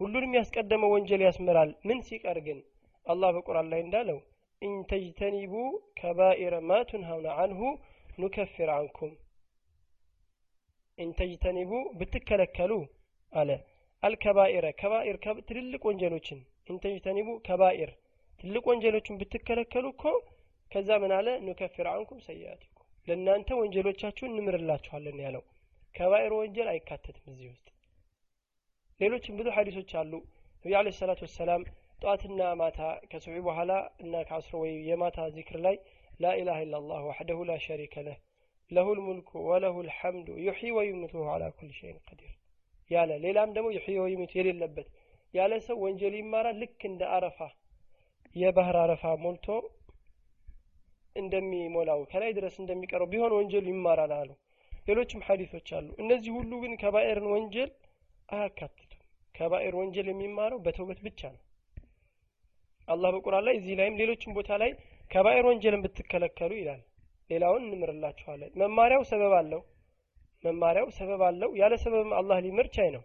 [0.00, 2.58] ሁሉንም ያስቀደመ ወንጀል ያስምራል ምን ሲቀር ግን?
[3.06, 4.18] አላህ በቁርአን ላይ እንዳለው
[4.62, 5.52] إن تجتنبوا
[5.98, 7.60] كبائر ما تنهون عنه
[8.20, 9.12] نكفر عنكم።
[10.98, 12.72] إن تجتنبوا ብትከለከሉ
[13.32, 13.50] አለ።
[14.02, 15.16] አልከባኢረ ከባኢር
[15.48, 16.40] ትልልቅ ወንጀሎችን።
[16.70, 17.90] ኢንተጅተኒቡ ከባኢር
[18.40, 20.04] ትልቅ ወንጀሎችን ብትከለከሉ እኮ
[20.72, 21.28] ከዛ ምን አለ?
[21.46, 22.77] ኑከፊር አንኩም ሰያቲኩም
[23.08, 25.42] ለእናንተ ወንጀሎቻችሁን እንምርላችኋለን ያለው።
[25.94, 27.66] ከባኢር ወንጀል አይካተትም እዚህ ውስጥ።
[29.00, 30.12] ሌሎችም ብዙ ሀዲሶች አሉ።
[30.64, 31.62] ነቢ አለ ሰላት ወሰላም
[32.00, 35.76] ጠዋትና ማታ ከሱሒ በኋላ እና ከአስሮ ወይ የማታ ዚክር ላይ
[36.20, 38.18] ላኢላሃ ኢላላህ ወሕደሁ ላ ሸሪከ ለህ
[38.70, 42.32] ለሁ ልሙልኩ ወለሁ ልሐምዱ ዩሕይ ወዩምቱሁ አላ ኩል ሸይን ቀዲር
[42.90, 44.88] ያለ። ሌላም ደግሞ ዩሕይ ወዩሚቱ የሌለበት
[45.34, 47.38] ያለ ሰው ወንጀል ይማራል። ልክ እንደ አረፋ
[48.36, 49.46] የባህር አረፋ ሞልቶ
[51.18, 54.30] እንደሚሞላው ከላይ ድረስ እንደሚቀረው ቢሆን ወንጀሉ ይማራል አሉ።
[54.86, 57.70] ሌሎችም ሀዲሶች አሉ። እነዚህ ሁሉ ግን ከባኤርን ወንጀል
[58.28, 59.02] አያካትቱም።
[59.34, 61.42] ከባኤር ወንጀል የሚማረው በተውበት ብቻ ነው።
[62.88, 64.70] አላህ በቁርአን ላይ እዚህ ላይም ሌሎችም ቦታ ላይ
[65.10, 66.80] ከባኤር ወንጀልን ብትከለከሉ ይላል።
[67.30, 69.60] ሌላውን እንምርላችኋለን። መማሪያው ሰበብ አለው።
[70.44, 73.02] መማሪያው ሰበብ አለው። ያለ ሰበብም አላህ ሊምር ቻይ ነው።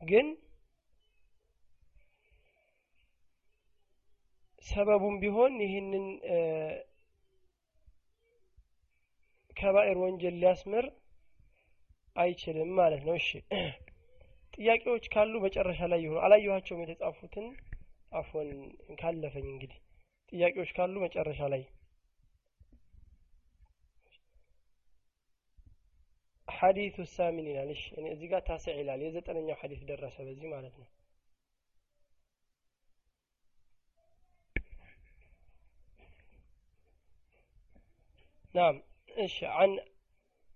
[0.00, 0.26] ግን
[4.66, 6.04] ሰበቡም ቢሆን ይህንን
[9.56, 10.86] ከባኤር ወንጀል ሊያስምር
[12.16, 13.28] አይችልም ማለት ነው። እሺ።
[14.54, 17.46] ጥያቄዎች ካሉ መጨረሻ ላይ ይሆኑ አላየኋቸውም የተጻፉትን።
[18.12, 18.48] አፎን
[19.00, 19.78] ካለፈኝ እንግዲህ።
[20.32, 21.62] ጥያቄዎች ካሉ መጨረሻ ላይ።
[26.48, 30.88] ሐዲሱ ሳሚን ይላል። እሺ። እዚህ ጋር ታስዕ ይላል። የዘጠነኛው ሐዲስ ደረሰ በዚህ ማለት ነው
[38.55, 38.75] ናም
[39.25, 39.71] እሺ አን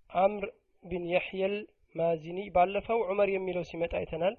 [0.10, 0.46] አምር
[0.84, 1.56] ቢን የሕየል
[1.96, 4.36] ማዚኒ ባለፈው ዑመር የሚለው ሲመጣ አይተናል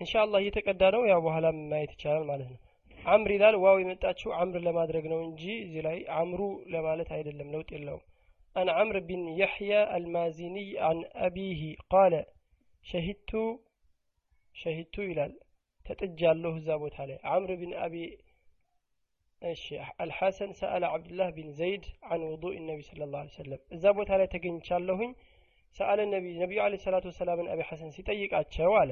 [0.00, 2.60] ኢንሻአላህ እየተቀዳ ነው ያው በኋላ ማየት ይቻላል ማለት ነው
[2.98, 6.40] አምር ይላል ዋው የመጣችው አምር ለማድረግ ነው እንጂ እዚህ ላይ አምሩ
[6.74, 8.04] ለማለት አይደለም ለውጥ የለውም
[8.56, 12.14] عن عمرو بن يحيى المازني عن أبيه قال
[12.84, 13.32] شهدت
[14.54, 15.24] شهدت إلى
[15.86, 18.04] تتجى الله زابوت عليه عمرو بن أبي
[20.03, 25.11] አልሐሰን ሰአለ አብዱላህ ቢን ዘይድ አን ውዱ ነቢ ስለ ላ ሰለም እዛ ቦታ ላይ ተገኝቻለሁኝ
[25.75, 28.91] ሰአለ ነቢ ነቢዩ አለ ሰላቱ ወሰላምን አቢ ሐሰን ሲጠይቃቸው አለ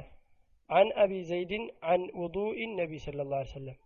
[0.69, 3.77] አን አቢ ዘይድን አን ውዱኢን ነቢ ስለ ላ ሰለም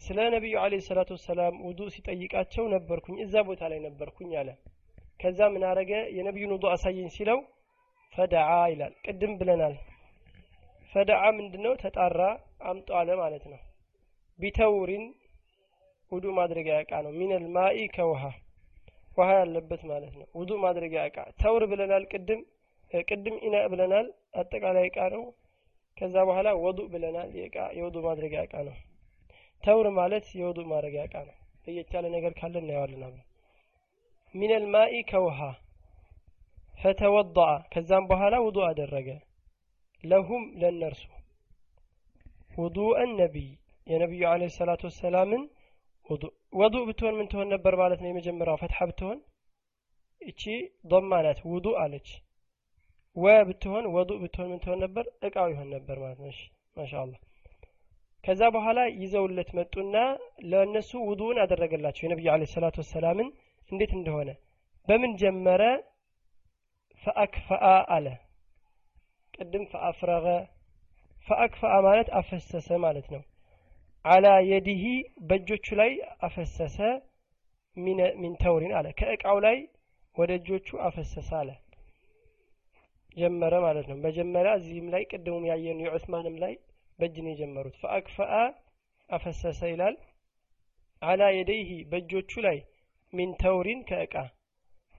[0.00, 4.50] ስለ ነቢዩ አለ ሰላቱ ወሰላም ውዱ ሲጠይቃቸው ነበርኩኝ እዛ ቦታ ላይ ነበርኩኝ አለ
[5.20, 7.40] ከዛ ምን አረገ የነቢዩን ውዱ አሳየኝ ሲለው
[8.12, 9.74] ፈደዓ ይላል ቅድም ብለናል
[10.92, 12.20] ፈደዓ ምንድነው ተጣራ
[12.70, 13.60] አምጧለ ማለት ነው
[14.40, 15.04] ቢተውሪን
[16.12, 18.22] ውዱ ማድረጊያ እቃ ነው። ሚነል ማኢ ከውሃ
[19.16, 22.40] ውሃ ያለበት ማለት ነው። ውዱ ማድረጊያ እቃ። ተውር ብለናል ቅድም
[22.90, 24.06] ቅድም ኢና ብለናል።
[24.40, 25.22] አጠቃላይ እቃ ነው።
[25.96, 28.76] ከዛ በኋላ ወዱ ብለናል። የእቃ የውዱ ማድረጊያ እቃ ነው።
[29.62, 33.26] ተውር ማለት የውዱ ማድረጊያ እቃ ነው። ለየት ነገር ካለ እናየዋለን አብረን።
[34.34, 35.38] ሚነል ማኢ ከውሃ
[36.74, 37.40] ፈተወضአ
[37.72, 39.08] ከዛም በኋላ ውዱ አደረገ።
[40.04, 41.02] ለሁም ለእነርሱ።
[42.58, 43.50] ውዱአን ነቢይ
[43.86, 45.42] የነቢዩ አለ ሰላቱ ወሰላምን
[46.60, 48.08] ወዱእ ብትሆን ምን ትሆን ነበር ማለት ነው?
[48.10, 49.18] የመጀመሪያው ፈትሐ ብትሆን
[50.22, 50.42] እቺ
[50.90, 52.08] ዶማ ናት። ውዱእ አለች።
[53.16, 55.04] ወ ብትሆን ወዱእ ብትሆን ምን ትሆን ነበር?
[55.26, 56.32] እቃው ይሆን ነበር ማለት ነው።
[56.76, 57.20] ማሻአላህ።
[58.24, 59.94] ከዛ በኋላ ይዘውለት መጡና
[60.50, 63.28] ለእነሱ ውዱውን አደረገላቸው። የነቢዩ አለ ሰላቱ ወሰላምን
[63.70, 64.30] እንዴት እንደሆነ።
[64.88, 65.62] በምን ጀመረ?
[67.02, 67.64] ፈአክፈአ
[67.94, 68.06] አለ።
[69.34, 70.26] ቅድም ፈአፍረገ
[71.28, 73.22] ፈአክፈአ ማለት አፈሰሰ ማለት ነው
[74.04, 74.84] አላ የዲሂ
[75.28, 75.90] በእጆቹ ላይ
[76.26, 76.76] አፈሰሰ
[78.16, 79.58] ሚን ተውሪን አለ። ከእቃው ላይ
[80.16, 81.50] ወደ እጆቹ አፈሰሰ አለ።
[83.16, 86.54] ጀመረ ማለት ነው። መጀመሪያ እዚህም ላይ ቅድሙም ያየኑ የዑስማንም ላይ
[86.98, 88.34] በእጅ ነው የጀመሩት። ፈአክፈአ
[89.10, 89.96] አፈሰሰ ይላል።
[91.02, 92.58] አላ የደይሂ በእጆቹ ላይ
[93.12, 94.14] ሚን ተውሪን ከእቃ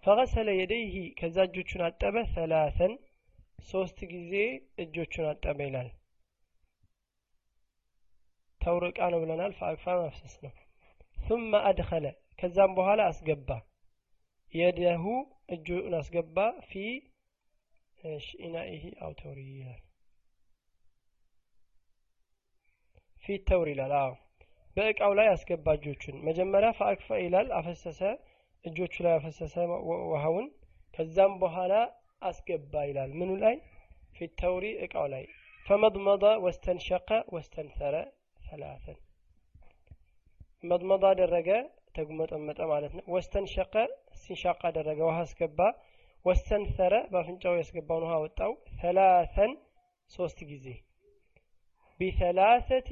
[0.03, 2.93] ፈገሰለ የደይሂ ከዛ እጆቹን አጠበ ሰላሰን
[3.69, 4.31] ሶስት ጊዜ
[4.83, 5.89] እጆቹን አጠበ ይላል
[8.61, 10.11] تورق أنا من الألف ألف ما
[11.29, 13.61] ثم أدخل كذام بهلا أسجبا
[14.53, 17.01] يده أجو أسجبا في
[18.39, 19.79] إنائه أو توريه
[23.25, 24.15] في التوري لا
[24.75, 28.19] بأك أو لا يسكب جوتشن مجمرة فأكفى إلى الأفسسة
[28.67, 30.51] الجوتش لا أفسسة وهون
[30.93, 33.59] كذام بهلا أسكب إلى من
[34.13, 35.25] في التوري أك أو لا
[35.67, 38.11] فمضمض واستنشق واستنثر
[38.51, 38.97] ሰላሰን
[40.63, 41.49] መضመض አደረገ
[41.95, 43.73] ተጉመጠመጠ ማለት ነው። ወስተንሸቀ
[44.21, 45.59] ሲንሻቅ አደረገ ውሃ አስገባ።
[46.25, 49.51] ወስተንሰረ በአፍንጫው ያስገባውን ውሃ ወጣው ሰላሰን
[50.11, 50.65] ሶስት ጊዜ።
[51.99, 52.89] ቢሰላሰቲ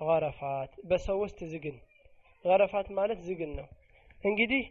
[0.00, 1.76] ገረፋት። በሶስት ዝግን።
[2.44, 3.66] ገረፋት ማለት ዝግን ነው።
[4.24, 4.62] እንግዲህ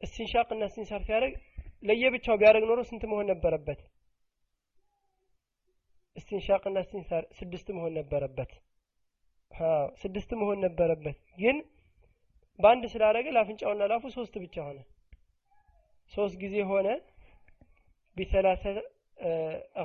[0.00, 1.34] እስቲንሻቅና እስቲንሳር ሲያደርግ
[1.82, 3.80] ለየብቻው ቢያደርግ ኖሮ ስንት መሆን ነበረበት?
[6.16, 8.50] እስቲንሻቅና እስቲንሳር ስድስት መሆን ነበረበት
[10.02, 11.56] ስድስት መሆን ነበረበት፣ ግን
[12.58, 14.78] በአንድ ስላደረገ ለአፍንጫውና ላፉ ሶስት ብቻ ሆነ።
[16.12, 16.88] ሶስት ጊዜ ሆነ
[18.16, 18.64] ቢሰላሰ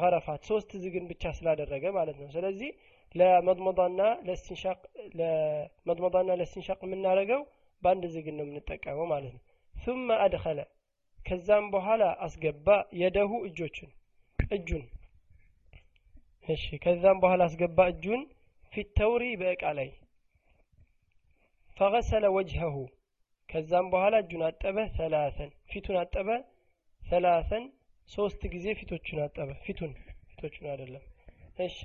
[0.01, 2.69] ገረፋት ሶስት ዝግን ብቻ ስላደረገ ማለት ነው። ስለዚህ
[3.15, 4.79] ለመድመዳና ለስቲንሻቅ
[5.19, 7.41] ለመድመዳና ለስቲንሻቅ የምናደርገው
[7.83, 10.59] በአንድ ዝግን ነው የምንጠቀመው ማለት ነው። ثم አድኸለ
[11.19, 12.67] ከዛም በኋላ አስገባ
[12.99, 13.89] የደሁ እጆችን
[14.39, 14.83] እጁን
[16.47, 18.21] እሺ ከዛም በኋላ አስገባ እጁን
[18.72, 19.90] ፊት ተውሪ በእቃ ላይ
[21.76, 22.76] ፈገሰለ ወጅሀሁ
[23.48, 26.28] ከዛም በኋላ እጁን አጠበ ሰላሰን ፊቱን አጠበ
[27.02, 27.64] ሰላሰን
[28.08, 29.92] ሶስት ጊዜ ፊቶቹን አጠበ ፊቱን
[30.30, 31.04] ፊቶቹን አይደለም
[31.66, 31.78] እሺ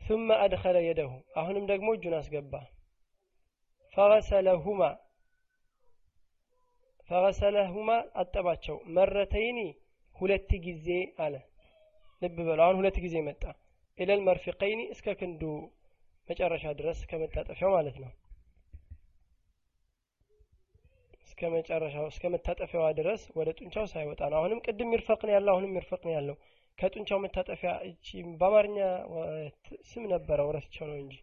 [0.00, 2.54] ثم أدخل يده አሁንም ደግሞ እጁን አስገባ
[3.94, 4.80] ፈገሰለሁማ
[7.08, 7.90] ፈገሰለሁማ
[8.22, 9.58] አጠባቸው መረተይኒ
[10.16, 10.88] ሁለት ጊዜ
[11.24, 11.34] አለ
[12.22, 13.42] ልብ በሉ አሁን ሁለት ጊዜ መጣ
[13.99, 15.41] ኢለል መርፊቀይኒ እስከ ክንዱ
[16.27, 18.11] መጨረሻ ድረስ ከመታጠፊያው ማለት ነው
[21.23, 25.73] እስከ መጨረሻው እስከ መታጠፊያዋ ድረስ ወደ ጡንቻው ሳይወጣ ነው አሁንም ቅድም ሚርፈቅ ነው ያለው አሁንም
[25.77, 26.35] ሚርፈቅ ነው ያለው
[26.77, 28.07] ከጡንቻው መታጠፊያ እቺ
[28.39, 28.77] በአማርኛ
[29.89, 31.15] ስም ነበረው ረስቸው ነው እንጂ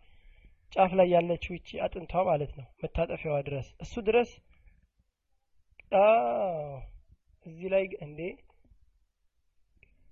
[0.72, 4.30] ጫፍ ላይ ያለችው እቺ አጥንቷ ማለት ነው። መታጠፊያዋ ድረስ። እሱ ድረስ
[7.46, 8.20] እዚህ ላይ እንዴ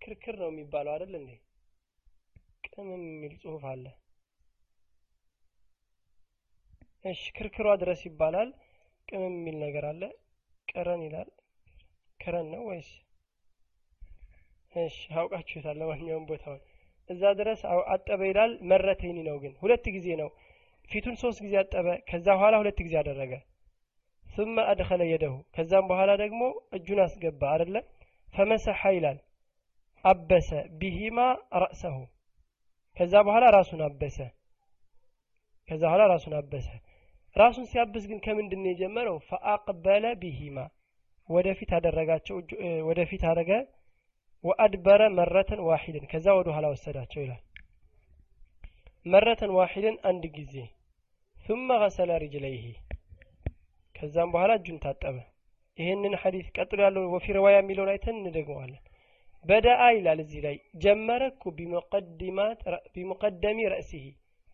[0.02, 1.30] ክርክር ነው የሚባለው አይደል እንዴ
[2.73, 3.85] ቅምም የሚል ጽሁፍ አለ
[7.05, 8.49] እሺ ክርክሯ ድረስ ይባላል
[9.07, 10.01] ቅምም የሚል ነገር አለ
[10.67, 11.29] ቅረን ይላል
[12.19, 12.89] ክረን ነው ወይስ
[14.73, 16.61] እሺ አውቃችሁታል ለማንኛውም ቦታውን
[17.09, 17.61] እዛ ድረስ
[17.93, 20.29] አጠበ ይላል መረተይኒ ነው ግን ሁለት ጊዜ ነው
[20.89, 23.33] ፊቱን ሶስት ጊዜ አጠበ ከዛ በኋላ ሁለት ጊዜ አደረገ
[24.25, 26.41] ثم أدخل يده ከዛም በኋላ ደግሞ
[26.77, 27.77] እጁን አስገባ አይደለ
[28.33, 29.17] ፈመሰሐ ይላል
[30.03, 31.17] አበሰ ቢሂማ
[31.63, 31.95] ረእሰሁ
[32.97, 34.17] ከዛ በኋላ ራሱን አበሰ
[35.69, 36.67] ከዛ በኋላ ራሱን አበሰ
[37.35, 40.57] ራሱን ሲያብስ ግን ከምንድን ነው የጀመረው ፈአቅበለ ቢሂማ
[41.29, 42.37] ወደፊት አደረጋቸው
[42.89, 43.51] ወደፊት አደረገ
[44.43, 47.41] ወአድበረ መረተን ዋሂድን ከዛ ወደ ኋላ ወሰዳቸው ይላል
[49.05, 50.55] መረተን ዋሂድን አንድ ጊዜ
[51.37, 52.65] ثم غسل رجليه
[53.95, 55.15] ከዛም በኋላ እጁን ታጠበ
[55.77, 58.81] ይህንን ሐዲስ ቀጥሎ ያለው ወፊ ረዋያ የሚለውን አይተን እንደግመዋለን
[59.44, 61.42] በደአ ይላል እዚህ ላይ ጀመረ እኮ
[62.94, 64.04] ቢሙቀደሚ ረእሲሂ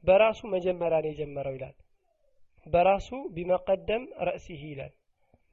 [0.04, 1.76] በራሱ መጀመሪያ ነው የጀመረው ይላል።
[2.66, 4.92] በራሱ ቢመቀደም ረእሲሂ ይላል።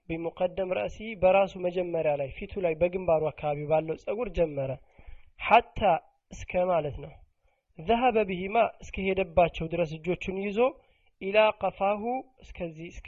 [0.10, 4.72] ቢሙቀደም ረእሲ በራሱ መጀመሪያ ላይ ፊቱ ላይ በግንባሩ አካባቢ ባለው ጸጉር ጀመረ።
[5.40, 5.80] ሐታ
[6.32, 7.14] እስከ ማለት ነው።
[7.80, 10.60] ዘሀበ ቢሂማ እስከ ሄደባቸው ድረስ እጆቹን ይዞ
[11.22, 12.04] ኢላ ቀፋሁ
[12.44, 13.08] እስከዚህ እስከ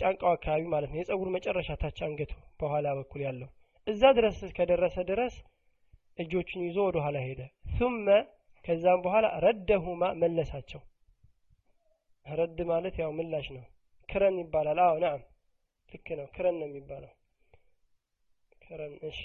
[0.00, 3.48] ጫንቃው አካባቢ ማለት ነው። የጸጉር መጨረሻ ታች አንገቱ በኋላ በኩል ያለው
[3.86, 5.34] እዛ ድረስ እስከደረሰ ድረስ
[6.18, 7.40] እጆቹን ይዞ ወደ ኋላ ሄደ።
[7.76, 8.06] ثم
[8.64, 10.80] ከዛም በኋላ ረደሁማ መለሳቸው።
[12.26, 13.64] ረድ ማለት ያው ምላሽ ነው።
[14.08, 15.20] ክረን ይባላል። አዎ ናም
[15.90, 17.12] ልክ ነው። ክረን ነው የሚባለው።
[18.62, 19.18] ክረን እሺ።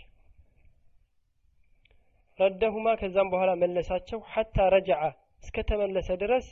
[2.39, 5.01] ረደሁማ ከዛም በኋላ መለሳቸው። ሐታ ረጀዐ
[5.43, 6.45] እስከተመለሰ ድረስ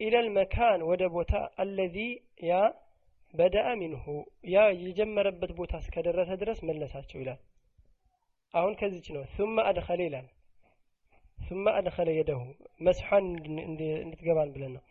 [0.00, 1.32] ኢለል መካን ወደ ቦታ
[1.62, 1.96] አለዚ
[2.42, 2.60] ያ
[3.33, 4.03] በደአ ሚንሁ
[4.53, 7.39] ያ የጀመረበት ቦታ እስከደረሰ ድረስ መለሳቸው ይላል
[8.53, 10.27] አሁን ከዚች ነው ثم أدخل ይላል
[11.47, 12.41] ثم أدخل يده
[12.87, 13.25] መስሐን
[13.69, 14.83] እንድትገባን ብለን ነው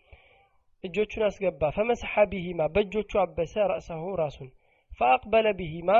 [0.84, 4.48] እጆቹን አስገባ ፈመሰሐ ቢሂማ በእጆቹ አበሰ ረእሰሁ ራሱን
[4.98, 5.90] ፈአቅበለ ቢሂማ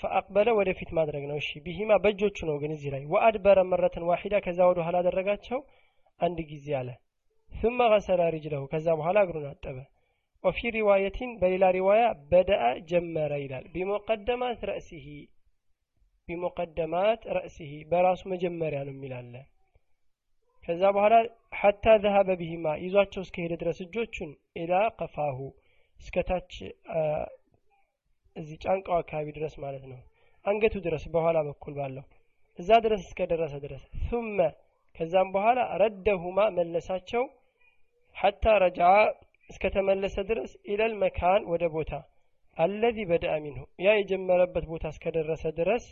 [0.00, 4.58] ፈአቅበለ ወደፊት ማድረግ ነው እሺ ቢሂማ በእጆቹ ነው ግን እዚህ ላይ ወአድበረ መረተን ዋሂዳ ከዛ
[4.70, 5.60] ወደ ኋላ አደረጋቸው
[6.20, 6.90] አንድ ጊዜ አለ
[7.50, 9.78] ثم غسل رجله ከዛ በኋላ እግሩን አጠበ
[10.43, 12.01] وفي رواية በሌላ ሪዋያ
[12.31, 15.05] بدأ ጀመረ ይላል። بمقدم رأسه
[16.27, 19.33] بمقدم رأسه በራሱ መጀመሪያ ነው የሚላለ
[20.63, 21.15] ከዛ በኋላ
[21.61, 24.29] حتى ذهب بهما ይዟቸው እስከሄደ ድረስ እጆቹን
[24.61, 25.39] إلى قفاه
[25.99, 26.51] እስከታች
[28.35, 29.99] እዚህ ጫንቃው አካባቢ ድረስ ማለት ነው።
[30.45, 32.05] አንገቱ ድረስ በኋላ በኩል ባለው
[32.59, 34.37] እዛ ድረስ እስከደረሰ ድረስ። ثم
[34.95, 37.23] ከዛም በኋላ ረደሁማ መለሳቸው
[38.15, 38.79] ሐታ ረጃ
[39.49, 41.91] እስከተመለሰ ድረስ ኢለል መካን ወደ ቦታ
[42.57, 45.85] አለዚ በደአ ሚንሁ። ያ የጀመረበት ቦታ እስከደረሰ ድረስ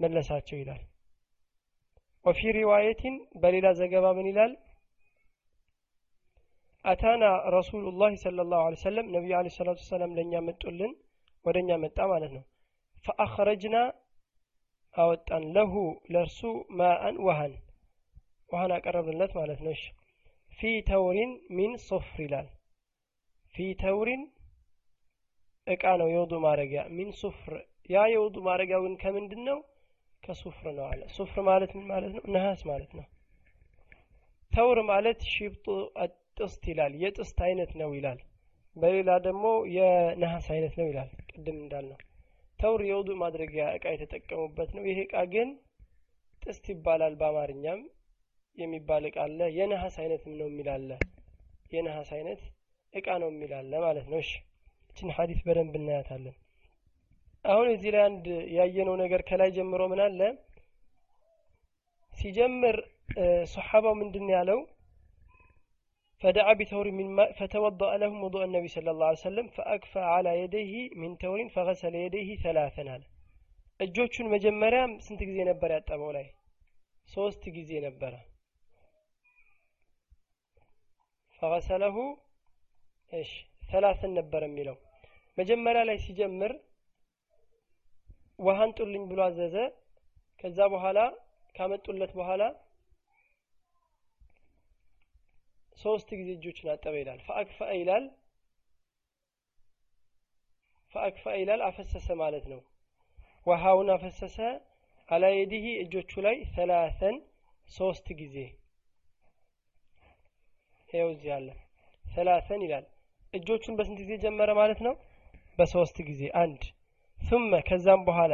[0.00, 0.82] መለሳቸው ይላል።
[2.24, 4.52] ወፊ ሪዋየቲን በሌላ ዘገባ ምን ይላል?
[6.84, 10.92] አታና ረሱሉላህ ሰለላሁ ዐለይሂ ወሰለም ነቢዩ ዐለይሂ ሰላቱ ወሰላም ለእኛ መጡልን?
[11.44, 12.44] ወደ እኛ መጣ ማለት ነው።
[13.04, 13.76] فأخرجنا
[14.94, 15.72] አወጣን له
[16.12, 16.40] ለእርሱ
[16.78, 17.54] ماء ውሃን
[18.50, 19.74] ውሃን አቀረብንለት ማለት ነው።
[20.52, 22.46] في تور من صفر ይላል
[23.56, 24.22] في تور
[25.66, 27.54] እቃ ነው የውዱ ማድረጊያ من صفر
[27.90, 29.58] ያ የውዱ ማድረጊያው ግን ከምንድን ነው
[30.22, 33.06] ከ صفر ነው አለ صفر ማለት ምን ማለት ነው ነሐስ ማለት ነው
[34.52, 35.66] تور ማለት ሽብጡ
[36.38, 38.18] ጥስት ይላል የጥስት አይነት ነው ይላል
[38.76, 39.44] በሌላ ደግሞ
[39.76, 41.98] የነሐስ አይነት ነው ይላል ቅድም እንዳልነው.
[42.60, 45.48] ተውር የውዱ ማድረጊያ እቃ የተጠቀሙበት ነው። ይሄ እቃ ግን
[46.42, 47.80] ጥስት ይባላል በአማርኛም
[48.58, 50.90] የሚባል እቃ አለ። የነሐስ አይነትም ነው የሚላለ
[51.72, 52.42] የነሐስ አይነት
[52.96, 54.30] እቃ ነው የሚላለ ማለት ነው። እሺ
[54.90, 56.36] እችን ሀዲስ በደንብ እናያታለን።
[57.44, 58.26] አሁን እዚህ ላይ አንድ
[58.56, 60.20] ያየነው ነገር ከላይ ጀምሮ ምን አለ?
[62.12, 62.76] ሲጀምር
[63.52, 64.60] ሶሓባው ምንድን ያለው?
[66.22, 66.88] ፈደዓ ቢተውሪ
[67.38, 72.88] ፈተወضአ ለሁም ውضእ ነቢ ስለ ላ ሰለም ፈአክፋ አላ የደይህ ሚን ተውሪን ፈገሰለ የደይህ ተላተን
[72.94, 73.02] አለ።
[73.80, 76.26] እጆቹን መጀመሪያ ስንት ጊዜ ነበር ያጠበው ላይ?
[77.08, 78.14] ሶስት ጊዜ ነበረ።
[81.42, 81.96] ፈገሰለሁ
[83.12, 83.30] እሺ
[83.70, 84.76] ሰላስን ነበር የሚለው።
[85.38, 86.52] መጀመሪያ ላይ ሲጀምር
[88.38, 89.56] ውሃን ጡልኝ ብሎ አዘዘ።
[90.40, 90.98] ከዛ በኋላ
[91.54, 92.42] ካመጡለት በኋላ
[95.76, 98.04] ሶስት ጊዜ እጆችን አጠበ ይላል። ፈአክፈአ ይላል
[100.94, 102.60] ፈአክፈአ ይላል አፈሰሰ ማለት ነው።
[103.46, 104.38] ውሃውን አፈሰሰ።
[105.08, 107.16] አላ የዲህ እጆቹ ላይ ሰላሰን
[107.68, 108.36] ሶስት ጊዜ።
[110.88, 111.48] ይኸው እዚህ አለ።
[112.04, 112.84] ሰላሰን ይላል
[113.38, 114.94] እጆቹን በስንት ጊዜ ጀመረ ማለት ነው?
[115.58, 116.62] በሶስት ጊዜ። አንድ
[117.18, 118.32] ثመ ከዛም በኋላ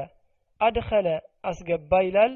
[0.61, 1.09] አድኸለ
[1.51, 2.33] አስገባ ይላል።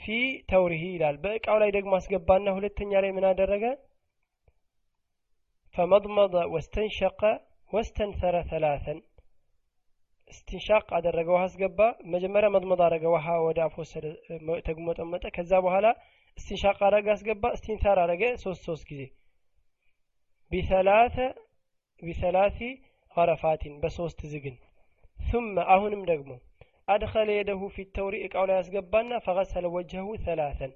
[0.00, 0.06] ፊ
[0.50, 3.64] ተውሪሂ ይላል። በእቃው ላይ ደግሞ አስገባና ሁለተኛ ላይ ምን አደረገ?
[5.74, 7.20] ፈመድመደ ወስተንሸቀ
[7.70, 8.98] ወስተንሰረ ተላተን
[10.30, 11.80] ስትንሻቅ አደረገ፣ ውሃ አስገባ።
[12.12, 14.04] መጀመሪያ መድመድ አረገ፣ ውሃ ወደ አፍ ወሰደ፣
[14.66, 15.86] ተጉመጠመጠ። ከዛ በኋላ
[16.38, 19.02] ስትንሻቅ አረገ፣ አስገባ። ስትንሳር አረገ ሶስት ሶስት ጊዜ
[22.02, 22.58] ቢሰላሲ
[23.16, 24.56] ቀረፋቲን በሶስት ዝግን።
[25.18, 26.30] ثመ አሁንም ደግሞ
[26.88, 30.72] አድኸለ የደሁ ፊት ተውሪ እቃው ላይ ያስገባና ፈቀሰለ ወጀሁ ሰላተን።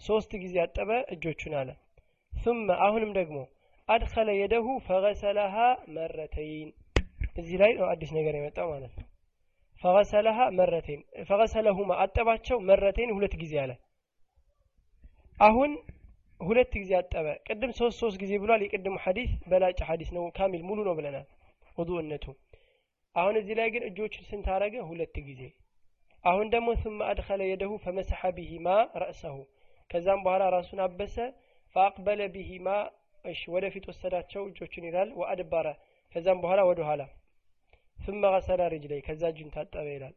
[0.00, 1.70] ሶስት ጊዜ አጠበ እጆቹን አለ።
[2.32, 3.38] ثመ አሁንም ደግሞ
[3.88, 5.54] አድኸለ የደሁ ፈቀሰለሃ
[5.96, 6.70] መረተይን።
[7.36, 9.06] እዚህ ላይ ነው አዲስ ነገር የመጣው ማለት ነው።
[9.82, 13.72] ፈቀሰለሃ መረተይን ፈቀሰለሁማ አጠባቸው መረተይን ሁለት ጊዜ አለ።
[15.38, 15.70] አሁን
[16.41, 20.79] ሁለት ጊዜ አጠበ ቅድም ሶስት ሶስት ጊዜ ብሏል የቅድሙ ሐዲስ በላጭ ሐዲስ ነው ካሚል ሙሉ
[20.87, 21.25] ነው ብለናል
[21.77, 22.25] ውዱእነቱ
[23.15, 25.41] አሁን እዚህ ላይ ግን እጆቹን ስንት አረገ ሁለት ጊዜ
[26.23, 29.35] አሁን ደግሞ ثم أدخل يده فمسح بهما رأسه
[29.89, 31.15] ከዛም በኋላ ራሱን አበሰ
[31.75, 32.77] فأقبل بهما
[33.25, 35.67] እሺ ወደፊት ወሰዳቸው እጆቹን ይላል ወአድባረ
[36.15, 37.01] ከዛም በኋላ ወደ ኋላ
[37.97, 40.15] ثم غسل رجليه ከዛ እጁን ታጠበ ይላል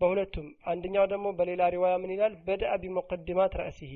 [0.00, 3.92] በሁለቱም አንደኛው ደግሞ በሌላ ሪዋያ ምን ይላል በደአ ቢሙቀድማት ረእሲሂ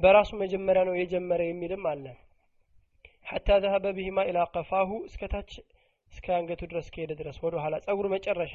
[0.00, 2.04] በራሱ መጀመሪያ ነው የጀመረ የሚልም አለ።
[3.26, 5.50] ሐታ ዘሀበ ብሂማ ኢላ ቀፋሁ እስከታች
[6.12, 8.54] እስከ አንገቱ ድረስ ከሄደ ድረስ ወደ ኋላ ጸጉሩ መጨረሻ።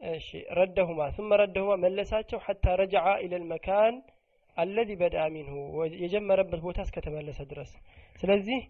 [0.00, 0.26] እሺ
[0.58, 3.94] ረደሁማ ثم ረደሁማ መለሳቸው። ሐታ ረጃዓ ኢለ መካን
[4.56, 5.54] አለዚ በዳ ሚንሁ
[6.02, 7.72] የጀመረበት ቦታ እስከተመለሰ ድረስ።
[8.20, 8.60] ስለዚህ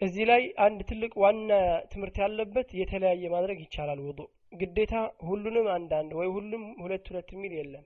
[0.00, 1.50] እዚህ ላይ አንድ ትልቅ ዋና
[1.92, 4.20] ትምህርት ያለበት የተለያየ ማድረግ ይቻላል። ውጡ
[4.60, 4.94] ግዴታ
[5.28, 7.84] ሁሉንም አንዳንድ ወይ ሁሉም ሁለት ሁለት የሚል የለም።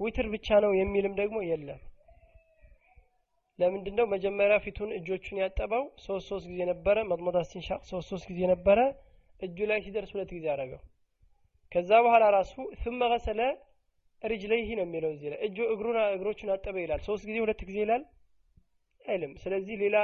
[0.00, 1.80] ዊትር ብቻ ነው የሚልም ደግሞ የለም
[3.58, 8.40] ለምንድን ነው መጀመሪያ ፊቱን እጆቹን ያጠበው ሶስት ሶስት ጊዜ ነበረ መጥሞታ ስቲንሻቅ ሶስት ሶስት ጊዜ
[8.52, 8.78] ነበረ
[9.40, 10.80] እጁ ላይ ሲደርስ ሁለት ጊዜ አረገው
[11.72, 12.52] ከዛ በኋላ ራሱ
[12.82, 13.40] ثم غسل
[14.22, 18.02] رجليه ነው የሚለው እዚህ ላይ እጁ እግሩን እግሮቹን አጠበ ይላል ሶስት ጊዜ ሁለት ጊዜ ይላል
[19.04, 19.96] አይልም ስለዚህ ሌላ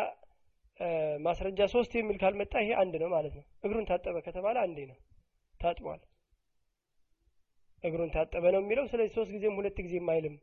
[1.27, 4.99] ማስረጃ ሶስት የሚል ካልመጣ ይሄ አንድ ነው ማለት ነው እግሩን ታጠበ ከተባለ አንዴ ነው
[5.61, 6.01] ታጥቧል
[7.86, 10.36] እግሩን ታጠበ ነው የሚለው። ስለዚህ ሶስት ጊዜም ሁለት ጊዜም አይልም።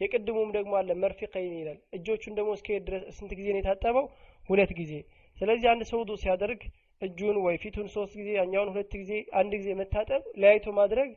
[0.00, 4.04] የቅድሙም ደግሞ አለ መርፊቀይን ይላል። እጆቹን ደግሞ እስከ ድረስ ስንት ጊዜ ነው የታጠበው?
[4.48, 4.92] ሁለት ጊዜ።
[5.36, 6.60] ስለዚህ አንድ ሰው ውዱ ሲያደርግ
[7.02, 11.10] እጁን ወይ ፊቱን ሶስት ጊዜ ያኛውን ሁለት ጊዜ አንድ ጊዜ መታጠብ ለያይቶ ማድረግ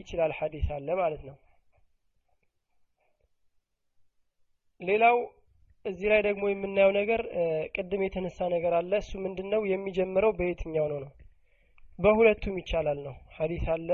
[0.00, 1.36] ይችላል። ሐዲስ አለ ማለት ነው።
[4.80, 5.16] ሌላው
[5.84, 7.20] እዚህ ላይ ደግሞ የምናየው ነገር
[7.76, 11.10] ቅድም የተነሳ ነገር አለ። እሱ ምንድን ነው የሚጀምረው በየትኛው ነው ነው
[11.98, 13.88] በሁለቱም ይቻላል ነው። ሐዲስ አለ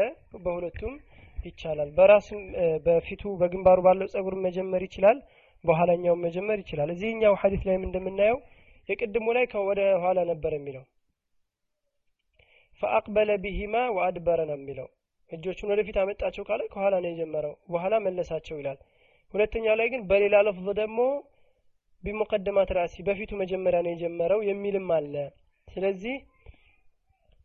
[0.45, 0.95] በሁለቱም
[1.39, 2.41] ይቻላል። በራስም
[2.87, 5.19] በፊቱ በግንባሩ ባለው ጸጉር መጀመር ይችላል
[5.65, 8.39] በኋላኛውም መጀመር ይችላል። እዚህኛው ሐዲስ ላይም እንደምናየው
[8.89, 10.85] የቅድሙ ላይ ወደ ኋላ ነበር የሚለው።
[12.81, 14.89] ፈአቅበለ ቢሂማ ወአድበረ ነው የሚለው።
[15.31, 18.79] እጆቹን ወደፊት አመጣቸው ካለ ከኋላ ነው የጀመረው በኋላ መለሳቸው ይላል።
[19.35, 21.01] ሁለተኛው ላይ ግን በሌላ ለፍዝ ደግሞ
[22.05, 25.15] ቢሙቀደማት ራሲ በፊቱ መጀመሪያ ነው የጀመረው የሚልም አለ።
[25.69, 26.17] ስለዚህ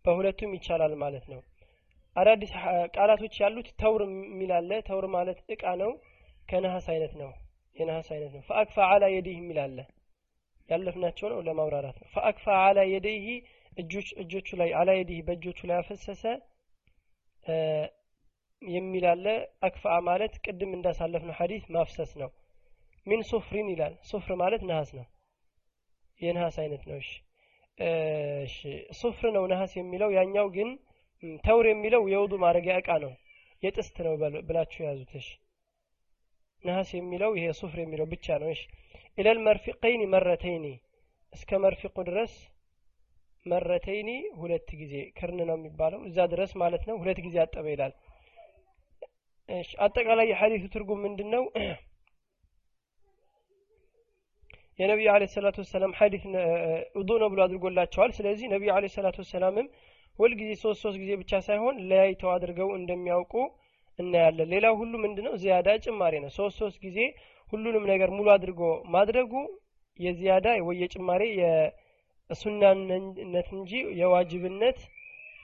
[0.06, 1.42] በሁለቱም ይቻላል ማለት ነው።
[2.16, 2.52] አዳዲስ
[2.96, 5.92] ቃላቶች ያሉት ተውር የሚል አለ። ተውር ማለት እቃ ነው
[6.50, 7.32] ከነሐስ አይነት ነው
[7.76, 9.78] የነሐስ አይነት ነው። ፈአክፋ አላ የዲህ የሚል አለ።
[10.70, 13.28] ያለፍናቸው ነው ለማብራራት ነው። ፈአክፋ አላ የደይህ
[14.24, 16.24] እጆቹ ላይ አላ የዲህ በእጆቹ ላይ አፈሰሰ
[18.62, 19.26] የሚል አለ።
[19.62, 22.30] አክፋ ማለት ቅድም እንዳሳለፍ ነው ሐዲስ ማፍሰስ ነው።
[23.08, 25.06] ሚን ሱፍሪን ይላል። ሱፍር ማለት ነሐስ ነው።
[26.22, 27.10] የነሐስ አይነት ነው። እሺ
[29.00, 30.70] ሱፍር ነው ነሐስ የሚለው። ያኛው ግን
[31.44, 33.14] ተውር የሚለው የውዱ ማድረጊያ እቃ ነው
[33.64, 34.14] የጥስት ነው
[34.48, 35.28] ብላችሁ ያዙት እሺ
[36.64, 38.62] ነሐስ የሚለው ይሄ ሱፍር የሚለው ብቻ ነው። እሺ
[39.18, 40.66] ኢለል መርፊቀይኒ መረተይኒ
[41.34, 42.34] እስከ መርፊቁ ድረስ
[43.46, 47.94] መረተይኒ ሁለት ጊዜ። ክርን ነው የሚባለው እዛ ድረስ ማለት ነው። ሁለት ጊዜ አጠበ ይላል።
[49.86, 51.44] አጠቃላይ የሐዲሱ ትርጉም ምንድን ነው
[54.80, 56.24] የነቢዩ አለ ሰላቱ ወሰላም ሐዲስ
[56.98, 59.68] ውዱ ነው ብሎ አድርጎላቸዋል። ስለዚህ ነቢዩ አለ ሰላቱ ወሰላምም
[60.20, 63.34] ሁልጊዜ ሶስት ሶስት ጊዜ ብቻ ሳይሆን ለያይተው አድርገው እንደሚያውቁ
[64.00, 65.34] እናያለን። ሌላው ሁሉ ምንድነው?
[65.42, 66.98] ዚያዳ ጭማሪ ነው። ሶስት ሶስት ጊዜ
[67.54, 68.62] ሁሉንም ነገር ሙሉ አድርጎ
[68.96, 69.34] ማድረጉ
[70.00, 71.22] የዚያዳ ወይ የጭማሬ
[72.30, 74.80] የሱናነት እንጂ የዋጅብነት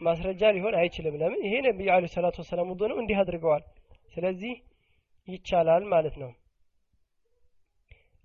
[0.01, 1.41] ማስረጃ ሊሆን አይችልም። ለምን?
[1.47, 3.63] ይሄ ነቢዩ አለ ሰላቱ ወሰላም ውዱ ነው እንዲህ አድርገዋል።
[4.13, 4.53] ስለዚህ
[5.27, 6.32] ይቻላል ማለት ነው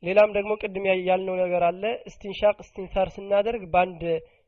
[0.02, 4.02] ሌላም ደግሞ ቅድም ያልነው ነገር አለ። እስቲንሻቅ እስቲንሳር ስናደርግ በአንድ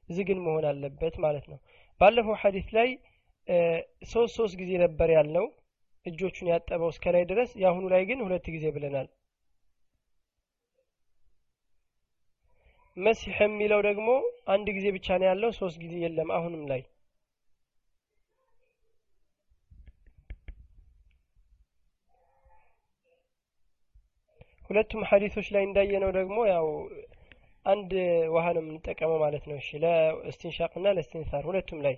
[0.09, 1.59] ዝግን መሆን አለበት ማለት ነው።
[2.01, 2.89] ባለፈው ሐዲስ ላይ
[4.11, 5.47] ሶስት ሶስት ጊዜ ነበር ያልነው።
[6.07, 9.09] እጆቹን ያጠበው እስከ ላይ ድረስ የአሁኑ ላይ ግን ሁለት ጊዜ ብለናል።
[12.97, 14.09] መሲሕ የሚለው ደግሞ
[14.55, 16.81] አንድ ጊዜ ብቻ ነው ያለው ሶስት ጊዜ የለም አሁንም ላይ
[24.71, 26.67] ሁለቱም ሀዲሶች ላይ እንዳየነው ደግሞ ያው
[27.67, 27.91] አንድ
[28.35, 31.97] ውሃ ነው የምንጠቀመው ማለት ነው። እሺ ለእስቲንሻቅና ለእስቲንሳር ሁለቱም ላይ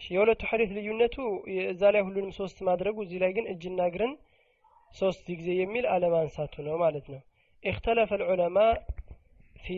[0.00, 1.16] የሁለቱ ሀዲስ ልዩነቱ
[1.66, 4.12] እዛ ላይ ሁሉንም ሶስት ማድረጉ፣ እዚህ ላይ ግን እጅና እግርን
[4.92, 7.20] ሶስት ጊዜ የሚል አለማንሳቱ ነው ማለት ነው።
[7.64, 8.58] ኢክተለፈ ልዑለማ
[9.56, 9.76] ፊ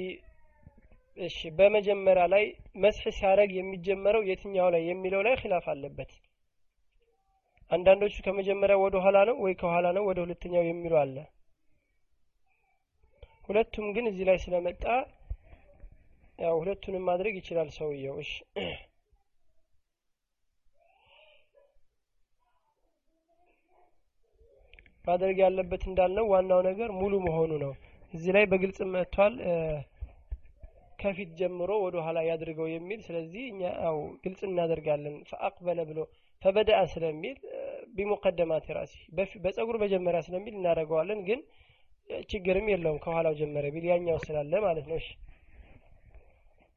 [1.18, 2.44] እሺ፣ በመጀመሪያ ላይ
[2.82, 6.10] መስሕ ሲያደርግ የሚጀመረው የትኛው ላይ የሚለው ላይ ኪላፍ አለበት።
[7.70, 11.16] አንዳንዶቹ ከመጀመሪያ ወደ ኋላ ነው ወይ ከኋላ ነው ወደ ሁለተኛው የሚሉ አለ።
[13.48, 14.84] ሁለቱም ግን እዚህ ላይ ስለመጣ
[16.38, 18.32] ያው ሁለቱንም ማድረግ ይችላል ሰውየው። እሺ።
[25.04, 27.72] ማድረግ ያለበት እንዳልነው ዋናው ነገር ሙሉ መሆኑ ነው።
[28.14, 29.34] እዚህ ላይ በግልጽ መጥቷል።
[31.00, 35.98] ከፊት ጀምሮ ወደ ኋላ ያድርገው የሚል ስለዚህ እኛ ያው ግልጽ እናደርጋለን። ፈአቅበለ ብሎ
[36.42, 37.36] ፈበደአ ስለሚል
[37.96, 38.94] ቢሙቀደማት ራሲ
[39.44, 41.40] በጸጉር መጀመሪያ ስለሚል እናደርገዋለን። ግን
[42.31, 45.09] ችግርም የለውም ከኋላው ጀመረ ቢል ያኛው ስላለ ማለት ነው እሺ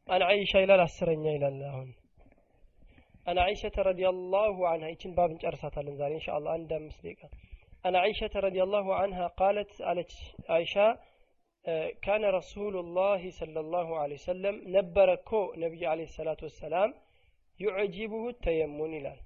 [0.08, 1.88] አን አይሻ ይላል አስረኛ ይላል አሁን
[3.30, 7.22] አን አይሸተ ረዲየላሁ አንሃ ይችን ባብ እንጨርሳታለን ዛሬ ኢንሻአላህ አንድ አምስት ደቂቃ
[7.88, 10.14] አን አይሸተ ረዲየላሁ አንሃ ቃለት አለች
[10.58, 10.76] አይሻ
[12.06, 16.90] كان رسول الله صلى الله عليه وسلم نبركو نبي عليه الصلاة والسلام
[17.60, 19.18] يعجبه التيمم ይላል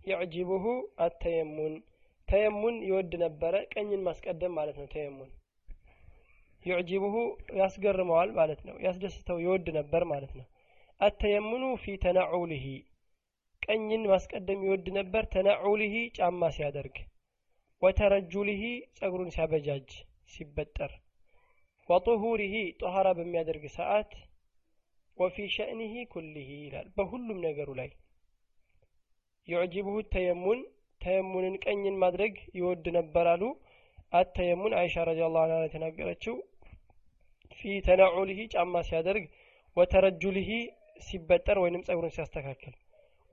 [0.00, 0.64] يعجبه
[1.00, 1.72] التيمن
[2.27, 5.31] ተየሙን ይወድ ነበረ ቀኝን ማስቀደም ማለት ነው ተየሙን።
[6.65, 7.15] ዩዕጂቡሁ
[7.59, 10.45] ያስገርመዋል ማለት ነው ያስደስተው ይወድ ነበር ማለት ነው።
[10.99, 12.65] አተየሙኑ ፊ ተናዑሊሂ
[13.61, 16.95] ቀኝን ማስቀደም ይወድ ነበር ተናዑሊሂ ጫማ ሲያደርግ
[17.81, 18.63] ወተረጁሊሂ
[18.97, 19.89] ጸጉሩን ሲያበጃጅ
[20.31, 20.91] ሲበጠር
[21.89, 24.11] ወጡሁሪሂ ጦሃራ በሚያደርግ ሰዓት
[25.17, 27.89] ወፊ ሸእኒሂ ኩሊሂ ይላል። በሁሉም ነገሩ ላይ
[29.47, 30.59] ዩዕጂቡሁ ተየሙን
[31.03, 33.43] ተየሙንን ቀኝን ማድረግ ይወድ ነበር አሉ።
[34.13, 36.35] አተየሙን አይሻ ረዲየላሁ ዐንሃ የተናገረችው
[37.59, 39.25] ፊ ተናዑሊሂ ጫማ ሲያደርግ
[39.77, 40.49] ወተረጁሊሂ
[41.01, 42.73] ሲበጠር ወይንም ጸጉሩን ሲያስተካክል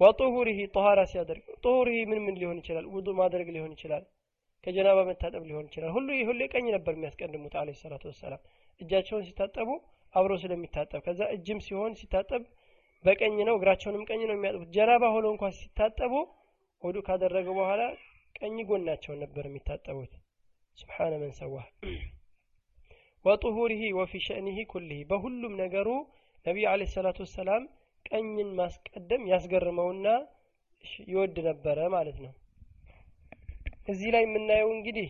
[0.01, 2.85] ወጡሁሪሂ ጦሃራ ሲያደርግ ጡሁሪሂ ምን ምን ሊሆን ይችላል?
[2.95, 4.05] ውዱ ማድረግ ሊሆን ይችላል
[4.67, 8.41] ከጀናባ መታጠብ ሊሆን ይችላል። ሁሉ ሁሌ ቀኝ ነበር የሚያስቀድሙት አለ ሰላቱ ወሰላም።
[8.81, 9.69] እጃቸውን ሲታጠቡ
[10.15, 12.43] አብሮ ስለሚታጠብ ከዛ እጅም ሲሆን ሲታጠብ
[13.05, 16.13] በቀኝ ነው እግራቸውንም ቀኝ ነው የሚያጥቡት። ጀናባ ሆኖ እንኳን ሲታጠቡ
[16.83, 17.83] ወዱ ካደረገ በኋላ
[18.35, 20.13] ቀኝ ጎናቸውን ነበር የሚታጠቡት።
[20.79, 21.67] ስብሓነ መን ሰዋህ
[23.25, 25.89] ወጡሁሪሂ ወፊ ሸእኒሂ ኩልሂ። በሁሉም ነገሩ
[26.47, 27.65] ነቢዩ አለ ሰላቱ ወሰላም
[28.07, 30.07] ቀኝን ማስቀደም ያስገርመውና
[31.09, 32.33] ይወድ ነበረ ማለት ነው።
[33.89, 35.09] እዚህ ላይ የምናየው እንግዲህ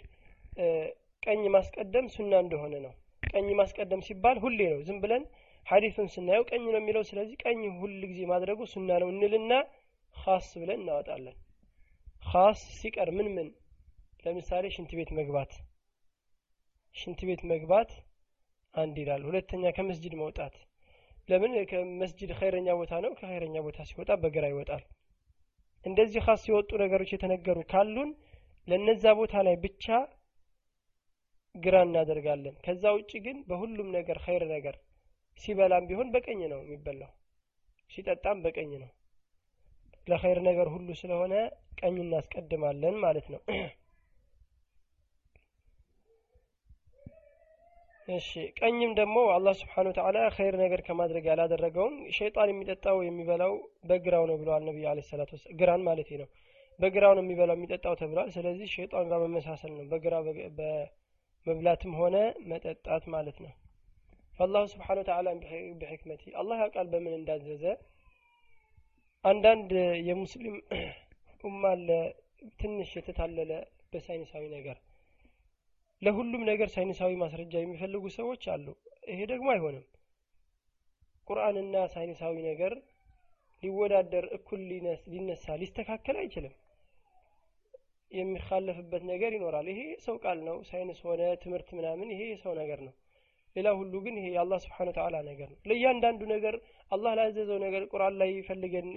[1.23, 2.93] ቀኝ ማስቀደም ሱና እንደሆነ ነው።
[3.31, 5.25] ቀኝ ማስቀደም ሲባል ሁሌ ነው። ዝም ብለን
[5.67, 9.53] ሀዲሱን ስናየው ቀኝ ነው የሚለው ስለዚህ ቀኝ ሁል ጊዜ ማድረጉ ሱና ነው እንልና
[10.17, 11.37] ካስ ብለን እናወጣለን
[12.23, 13.49] ካስ ሲቀር ምን ምን?
[14.25, 15.53] ለምሳሌ ሽንት ቤት መግባት።
[16.95, 17.91] ሽንት ቤት መግባት
[18.75, 20.55] አንድ ይላል። ሁለተኛ ከመስጅድ መውጣት።
[21.29, 21.53] ለምን?
[21.71, 24.85] ከመስጅድ ኸይረኛ ቦታ ነው። ከኸይረኛ ቦታ ሲወጣ በግራ ይወጣል።
[25.87, 28.11] እንደዚህ ካስ ሲወጡ ነገሮች የተነገሩ ካሉን
[28.69, 29.87] ለነዛ ቦታ ላይ ብቻ
[31.55, 34.77] ግራ እናደርጋለን። ከዛ ውጭ ግን በሁሉም ነገር ኸይር ነገር
[35.41, 37.13] ሲበላም ቢሆን በቀኝ ነው የሚበላው።
[37.91, 38.91] ሲጠጣም በቀኝ ነው
[40.11, 41.35] ለኸይር ነገር ሁሉ ስለሆነ
[41.81, 43.41] ቀኝ እናስቀድማለን ማለት ነው።
[48.09, 53.53] እሺ ቀኝም ደግሞ አላህ ስብሓን ወተዓላ ኸይር ነገር ከማድረግ ያላደረገውን ሸይጣን የሚጠጣው የሚበላው
[53.89, 55.31] በግራው ነው ብለዋል ነቢዩ አለ ሰላት
[55.61, 56.29] ግራን ማለት ነው።
[56.81, 60.15] በግራው ነው የሚበላው የሚጠጣው ተብሏል። ስለዚህ ሸይጣን ጋር መመሳሰል ነው። በግራ
[60.59, 62.17] በመብላትም ሆነ
[62.51, 63.53] መጠጣት ማለት ነው።
[64.33, 65.29] ፈአላሁ ስብሓን ወተዓላ
[65.81, 67.65] ብሕክመቲ አላህ ያውቃል በምን እንዳዘዘ
[69.25, 69.71] አንዳንድ
[70.07, 70.55] የሙስሊም
[71.45, 71.63] ኡማ
[72.61, 73.51] ትንሽ የተታለለ
[73.93, 74.77] በሳይንሳዊ ነገር።
[76.03, 78.67] ለሁሉም ነገር ሳይንሳዊ ማስረጃ የሚፈልጉ ሰዎች አሉ።
[79.11, 79.85] ይሄ ደግሞ አይሆንም።
[81.29, 82.73] ቁርአንና ሳይንሳዊ ነገር
[83.63, 84.61] ሊወዳደር እኩል
[85.13, 86.55] ሊነሳ ሊስተካከል አይችልም።
[88.11, 92.95] የሚካለፍበት ነገር ይኖራል። ይሄ ሰው ቃል ነው ሳይንስ ሆነ ትምህርት ምናምን ይሄ የሰው ነገር ነው።
[93.57, 94.91] ሌላ ሁሉ ግን ይሄ የአላህ ስብሓን
[95.25, 96.57] ነገር ነው። ለእያንዳንዱ ነገር
[96.93, 98.89] አላህ ላዘዘው ነገር ቁርአን ላይ ፈልገን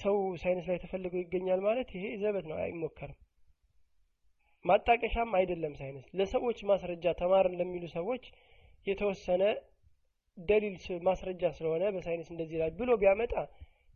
[0.00, 3.18] ሰው ሳይንስ ላይ ተፈልገው ይገኛል ማለት ይሄ ዘበት ነው። አይሞከርም።
[4.64, 8.24] ማጣቀሻም አይደለም ሳይንስ። ለሰዎች ማስረጃ ተማርን ለሚሉ ሰዎች
[8.86, 9.42] የተወሰነ
[10.38, 10.76] ደሊል
[11.08, 13.34] ማስረጃ ስለሆነ በሳይንስ እንደዚህ ይላል ብሎ ቢያመጣ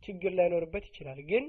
[0.03, 1.45] ችግር ላይኖርበት ይችላል። ግን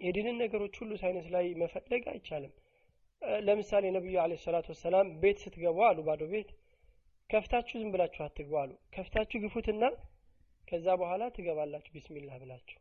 [0.00, 2.54] የዲንን ነገሮች ሁሉ ሳይንስ ላይ መፈለግ አይቻልም።
[3.42, 6.48] ለምሳሌ ነቢዩ عليه الصلاة والسلام ቤት ስትገቡ አሉ ባዶ ቤት
[7.30, 9.84] ከፍታችሁ ዝም ብላችሁ አትግቡ አሉ። ከፍታችሁ ግፉትና
[10.68, 12.78] ከዛ በኋላ ትገባላችሁ ቢስሚላህ ብላችሁ።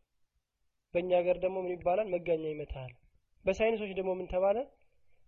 [0.93, 2.07] በእኛ ሀገር ደግሞ ምን ይባላል?
[2.13, 2.91] መጋኛ ይመታል።
[3.45, 4.57] በሳይንሶች ደግሞ ምን ተባለ?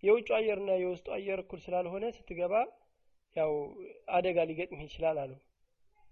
[0.03, 2.53] የውጭ አየርና የውስጡ አየር እኩል ስላልሆነ ስትገባ
[3.35, 3.51] ያው
[4.17, 5.31] አደጋ ሊገጥምህ ይችላል አሉ።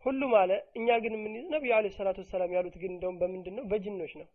[0.05, 3.65] ሁሉም አለ። እኛ ግን የምንይዝ ነቢዩ አለ ሰላቱ ወሰላም ያሉት ግን እንደውም በምንድን ነው?
[3.71, 4.27] በጅኖች ነው።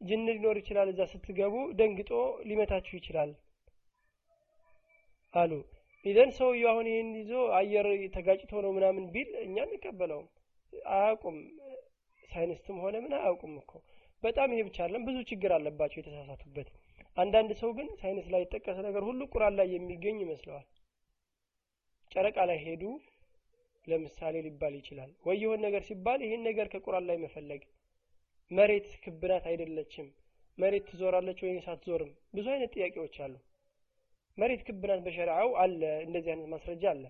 [0.00, 2.10] ጅን ሊኖር ይችላል። እዛ ስትገቡ ደንግጦ
[2.48, 3.30] ሊመታችሁ ይችላል
[5.34, 5.52] አሉ።
[6.04, 7.86] ኢዘን ሰውየው አሁን ይህን ይዞ አየር
[8.16, 10.26] ተጋጭቶ ነው ምናምን ቢል እኛ እንቀበለውም
[10.92, 11.38] አያውቁም።
[12.24, 13.72] ሳይንስትም ሆነ ምን አያውቁም እኮ።
[14.22, 16.68] በጣም ይሄ ብቻ አለም ብዙ ችግር አለባቸው የተሳሳቱበት።
[17.16, 20.66] አንዳንድ ሰው ግን ሳይንስ ላይ የጠቀሰ ነገር ሁሉ ቁርአን ላይ የሚገኝ ይመስለዋል።
[22.12, 22.82] ጨረቃ ላይ ሄዱ
[23.86, 27.62] ለምሳሌ ሊባል ይችላል። ወይ የሆን ነገር ሲባል ይሄን ነገር ከቁርአን ላይ መፈለግ።
[28.50, 30.08] መሬት ክብ ናት አይደለችም።
[30.58, 33.34] መሬት ትዞራለች ወይ ሳትዞርም ብዙ አይነት ጥያቄዎች አሉ።
[34.38, 37.04] መሬት ክብ ናት በሸሪዓው አለ እንደዚህ አይነት ማስረጃ አለ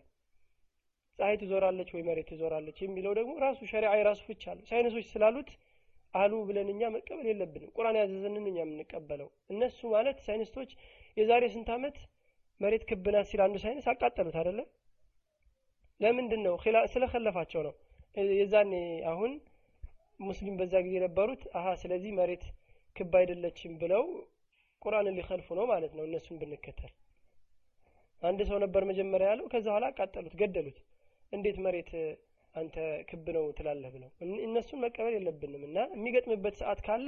[1.18, 5.50] ፀሐይ ትዞራለች ወይ መሬት ትዞራለች የሚለው ደግሞ ራሱ ሸሪዓ የራሱ ፍች አለ ሳይንሶች ስላሉት
[6.14, 10.70] አሉ ብለን እኛ መቀበል የለብንም። ቁርአን ያዘዘንን እኛ የምንቀበለው። እነሱ ማለት ሳይንስቶች
[11.16, 11.96] የዛሬ ስንት አመት
[12.60, 14.66] መሬት ክብ ናት ሲል አንዱ ሳይንስ አቃጠሉት አይደለም
[16.00, 16.54] ለምንድን ነው
[16.92, 17.74] ስለከለፋቸው ነው።
[18.36, 18.72] የዛኔ
[19.12, 19.32] አሁን
[20.20, 22.44] ሙስሊም በዛ ጊዜ የነበሩት አሀ ስለዚህ መሬት
[22.96, 24.04] ክብ አይደለችም ብለው
[24.82, 26.92] ቁርአንን ሊከልፉ ነው ማለት ነው። እነሱን ብንከተል
[28.22, 30.78] አንድ ሰው ነበር መጀመሪያ ያለው ከዛ በኋላ አቃጠሉት ገደሉት
[31.32, 31.90] እንዴት መሬት
[32.54, 32.76] አንተ
[33.08, 34.10] ክብ ነው ትላለህ ብለው?
[34.46, 37.06] እነሱን መቀበል የለብንም እና የሚገጥምበት ሰዓት ካለ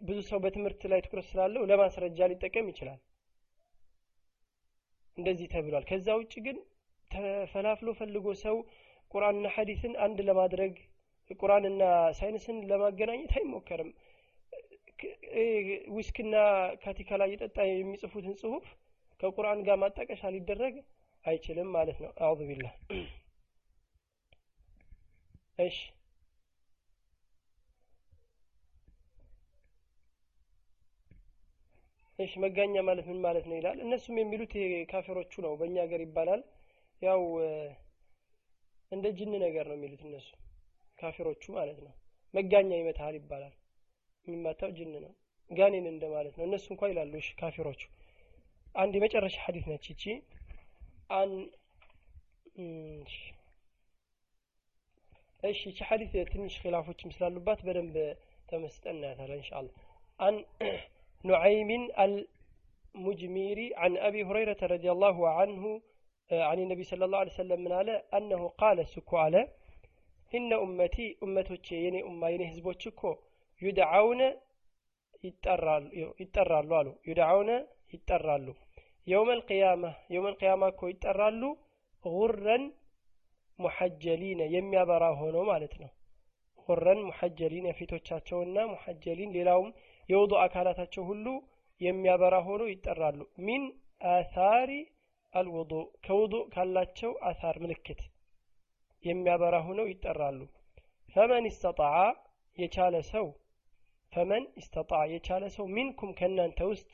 [0.00, 3.00] ብዙ ሰው በትምህርት ላይ ትኩረት ስላለው ለማስረጃ ሊጠቀም ይችላል።
[5.18, 6.58] እንደዚህ ተብሏል። ከዛ ውጭ ግን
[7.10, 8.56] ተፈላፍሎ ፈልጎ ሰው
[9.10, 10.74] ቁርአንና ሐዲስን አንድ ለማድረግ
[11.40, 11.82] ቁርአንና
[12.18, 13.90] ሳይንስን ለማገናኘት አይሞከርም።
[15.96, 16.34] ዊስክና
[16.82, 18.64] ካቲካላ እየጠጣ የሚጽፉትን ጽሁፍ
[19.20, 20.74] ከቁርአን ጋር ማጣቀሻ ሊደረግ
[21.24, 22.74] አይችልም ማለት ነው። አዑዙ ቢላህ።
[25.60, 25.76] እሺ።
[32.18, 33.76] እሺ መጋኛ ማለት ምን ማለት ነው ይላል?
[33.84, 34.52] እነሱም የሚሉት
[34.90, 36.42] ካፊሮቹ ነው በእኛ ሀገር ይባላል።
[37.02, 37.20] ያው
[38.92, 40.28] እንደ ጅን ነገር ነው የሚሉት እነሱ
[40.98, 41.92] ካፊሮቹ ማለት ነው።
[42.34, 43.54] መጋኛ ይመታል ይባላል።
[44.26, 45.12] የሚመታው ጅን ነው
[45.50, 47.80] ጋኔን እንደማለት ነው። እነሱ እንኳ ይላሉ እሺ ካፊሮቹ።
[48.74, 50.02] አንድ የመጨረሻ ሐዲስ ነች እቺ
[51.19, 51.31] አን
[55.51, 57.95] እሺ እቺ ሐዲስ ትንሽ ኺላፎችም ስላሉባት በደንብ
[58.49, 59.75] ተመስጠን እናያታለን ኢንሻአላህ
[60.25, 60.35] አን
[61.31, 61.69] نعيم
[62.05, 65.63] المجميري عن أبي هريرة رضي الله عنه
[66.49, 69.41] عن النبي صلى الله عليه وسلم من على أنه قال سكو على
[70.37, 73.11] إن أمتي أمتك يني أمة يني هزبوتشكو
[73.61, 74.21] يدعون
[76.21, 77.49] يترالو አሉ يدعون
[77.93, 78.47] ይጠራሉ
[79.10, 81.42] የውመል ቅያማ የውመል ቅያማ እኮ ይጠራሉ።
[82.04, 82.64] ጉረን
[83.58, 85.90] ሙሐጀሊነ የሚያበራ ሆነው ማለት ነው።
[86.68, 89.70] ሁረን ሙሐጀሊን የፊቶቻቸውና ሙሐጀሊን ሌላውም
[90.08, 91.26] የውዱ አካላታቸው ሁሉ
[91.80, 93.62] የሚያበራ ሆኖ ይጠራሉ። ሚን
[94.10, 94.70] አሳሪ
[95.34, 95.72] አልውዱ
[96.04, 98.00] ከውዱ ካላቸው አሳር ምልክት
[99.04, 100.40] የሚያበራ ሆነው ይጠራሉ።
[101.16, 101.94] ፈመን እስተጣዓ
[102.58, 103.26] የቻለ ሰው
[104.12, 106.90] ፈመን እስተጣዓ የቻለ ሰው ሚንኩም ከእናንተ ውስጥ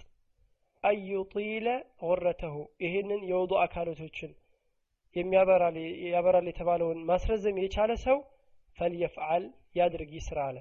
[0.86, 1.68] አዩጢለ
[2.02, 4.32] ጉረተሁ ይህንን የውዱ አካላቶችን
[6.14, 8.18] ያበራል የተባለውን ማስረዘም የቻለ ሰው
[8.78, 9.44] ፈልየፍዓል
[9.78, 10.58] ያድርግ ይስራ አለ።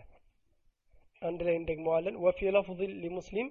[1.22, 3.48] አንድ ላይ እንደግመዋለን። ወፊ ለፍظ ሊሙስሊም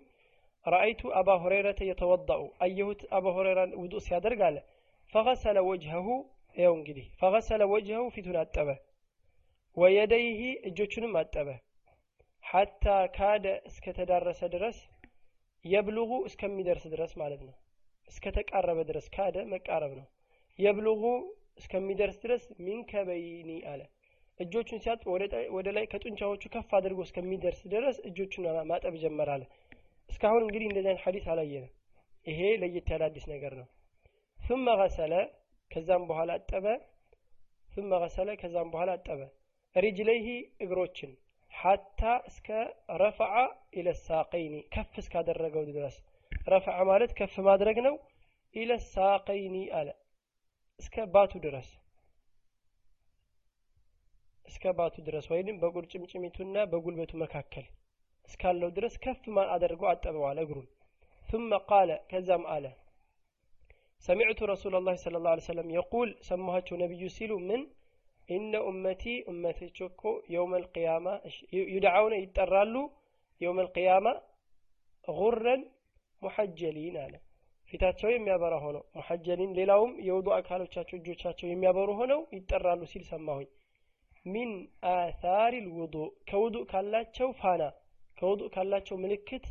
[0.66, 4.56] ረአይቱ አባ ሁረይረተ የተወዳኡ። አየሁት አባ ሁረይራን ውዱእ ሲያደርግ አለ።
[5.12, 6.06] ፈገሰለ ወጅሀሁ
[6.56, 8.68] ያው እንግዲህ ፈገሰለ ወጅሀሁ ፊቱን አጠበ።
[9.76, 11.48] ወየደይህ እጆቹንም አጠበ።
[12.44, 12.84] ሐታ
[13.16, 14.78] ካደ እስከተዳረሰ ድረስ
[15.65, 17.55] የብሉጉ እስከሚደርስ ድረስ ማለት ነው
[18.07, 20.05] እስከተቃረበ ድረስ ካደ መቃረብ ነው
[20.59, 21.03] የብሉጉ
[21.61, 23.81] እስከሚደርስ ድረስ ሚንከበይኒ አለ
[24.39, 25.07] እጆቹን ሲያጥብ
[25.57, 29.43] ወደ ላይ ከጡንቻዎቹ ከፍ አድርጎ እስከሚደርስ ድረስ እጆቹን ማጠብ ጀመራለ
[30.09, 31.73] እስካሁን እንግዲህ እንደዚህ አይነት ሐዲስ አላየንም
[32.25, 33.67] ይሄ ለየት ያለ አዲስ ነገር ነው
[34.39, 35.13] ثم غسل
[35.71, 36.65] ከዛም በኋላ አጠበ
[37.69, 39.21] ثم غسل ከዛም በኋላ አጠበ
[39.75, 40.27] ሪጅለይህ
[40.65, 41.11] እግሮችን
[41.53, 42.47] ሐታ እስከ
[43.01, 43.33] ረፈዓ
[43.79, 45.95] ኢለ ሳቀይኒ ከፍ እስካደረገው ድረስ
[46.53, 47.95] ረፈዓ ማለት ከፍ ማድረግ ነው
[48.55, 49.89] ኢለ ሳቀይኒ አለ
[50.79, 51.69] እስከ ባቱ ድረስ
[54.45, 57.65] እስከ ባቱ ድረስ ወይንም በቁርጭምጭሚቱና በጉልበቱ መካከል
[58.29, 59.23] እስካለው ድረስ ከፍ
[59.55, 60.67] አድርጎ አጠበዋል እግሩን
[61.27, 62.65] ثم قال ከዛም አለ
[64.07, 67.61] سمعت رسول الله صلى الله عليه وسلم يقول سمعته نبي سيلو من
[68.29, 71.13] إن أمتي أمتي شكو يوم القيامة
[71.75, 72.83] يدعون يترالو
[73.41, 74.13] يوم القيامة
[75.07, 75.55] غرا
[76.21, 77.19] محجلين على
[77.69, 83.47] ፊታቸው የሚያበራ ሆነው ሙሐጀሊን ሌላውም የውዱ አካሎቻቸው እጆቻቸው የሚያበሩ ሆነው ይጠራሉ ሲል ሰማሁኝ
[84.25, 84.51] ሚን
[84.93, 85.95] አታሪ ልውዱ
[86.29, 87.61] ከውዱ ካላቸው ፋና
[88.19, 89.45] ከውዱ ካላቸው ምልክት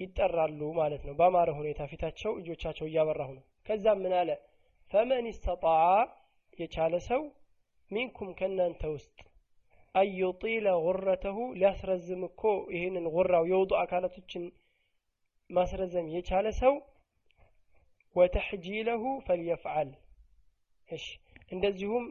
[0.00, 4.30] ይጠራሉ ማለት ነው በአማረ ሁኔታ ፊታቸው እጆቻቸው እያበራሁ ነው ከዛም ምን አለ
[4.90, 5.82] ፈመን ስተጣዓ
[6.59, 7.21] የቻለ ሰው
[7.91, 9.15] ሚንኩም ከእናንተ ውስጥ
[9.95, 12.41] አዩጢለ ጉረተሁ ሊያስረዝም እኮ
[12.75, 14.43] ይህንን ጉራው የውዱ አካላቶችን
[15.49, 16.73] ማስረዘም የቻለ ሰው
[18.15, 19.89] ወተሕጂለሁ ፈልየፍዓል
[20.89, 21.05] እሺ
[21.51, 22.05] እንደዚሁም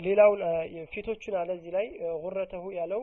[0.00, 0.40] ሌላውን
[0.92, 1.86] ፊቶቹን አለ እዚህ ላይ
[2.22, 3.02] ጉረተሁ ያለው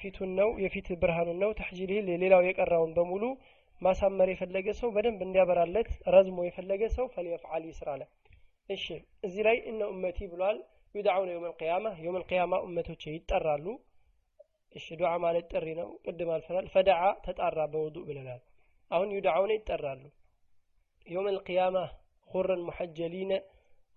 [0.00, 3.22] ፊቱን ነው የፊት ብርሃኑን ነው። ተሕጂልህ ሌላው የቀራውን በሙሉ
[3.82, 8.02] ማሳመር የፈለገ ሰው በደንብ እንዲያበራለት ረዝሞ የፈለገ ሰው ፈልየፍዓል ይስራለ
[8.70, 8.84] እሺ
[9.26, 10.58] እዚህ ላይ እነ ኡመቲ ብሏል
[10.94, 13.66] ዩድዓውነ የውም ልቅያማ የውም ልቅያማ ኡመቶች ይጠራሉ።
[14.72, 18.40] እሺ ዱዓ ማለት ጥሪ ነው። ቅድም አልፈናል። ፈደዓ ተጣራ በውዱእ ብለናል።
[18.90, 20.02] አሁን ዩድዓውነ ይጠራሉ።
[21.06, 21.76] የውም ልቅያማ
[22.30, 23.32] ሁረን ሙሐጀሊነ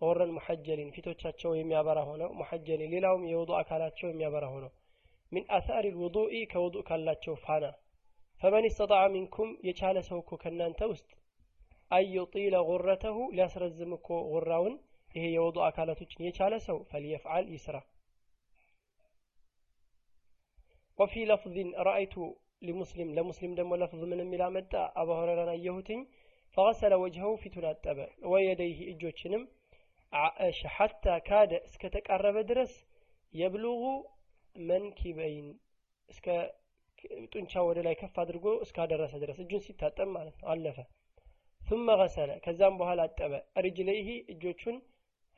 [0.01, 4.71] ሁረን ሙሐጀሊን ፊቶቻቸው የሚያበራ ሆነው ሙሐጀሊን ሌላውም የውዱ አካላቸው የሚያበራ ሆነው።
[5.31, 7.65] ሚን አሳሪ ልውዱኢ ከውዱእ ካላቸው ፋና
[8.40, 11.08] ፈመን istطاع ሚንኩም የቻለ ሰው እኮ ከእናንተ ውስጥ
[11.90, 14.74] አዩጢለ ጉረተሁ ሊያስረዝም እኮ ጉራውን
[15.10, 17.76] ይሄ የውዱ አካላቶችን የቻለ ሰው ፈልየፍዓል ይስራ
[20.98, 22.14] ወፊ ለፍዝን ረአይቱ
[22.66, 26.00] ሊሙስሊም ለሙስሊም ደግሞ ለፍዝ ምን የሚል አመጣ አባ ሁረራን አየሁትኝ
[26.56, 27.98] ፈገሰለ ወጅኸው ፊቱን አጠበ
[28.32, 29.42] ወየደይህ እጆችንም
[30.74, 32.72] ሐታ ካደ እስከተቃረበ ድረስ
[33.34, 33.84] የብሉጉ
[34.56, 35.48] መንኪበይን
[36.08, 36.26] እስከ
[37.32, 40.78] ጡንቻ ወደ ላይ ከፍ አድርጎ እስካደረሰ ድረስ እጁን ሲታጠብ ማለት ነው አለፈ
[41.62, 43.32] ثم غسل ከዛም በኋላ አጠበ
[43.64, 44.76] ሪጅለይህ እጆቹን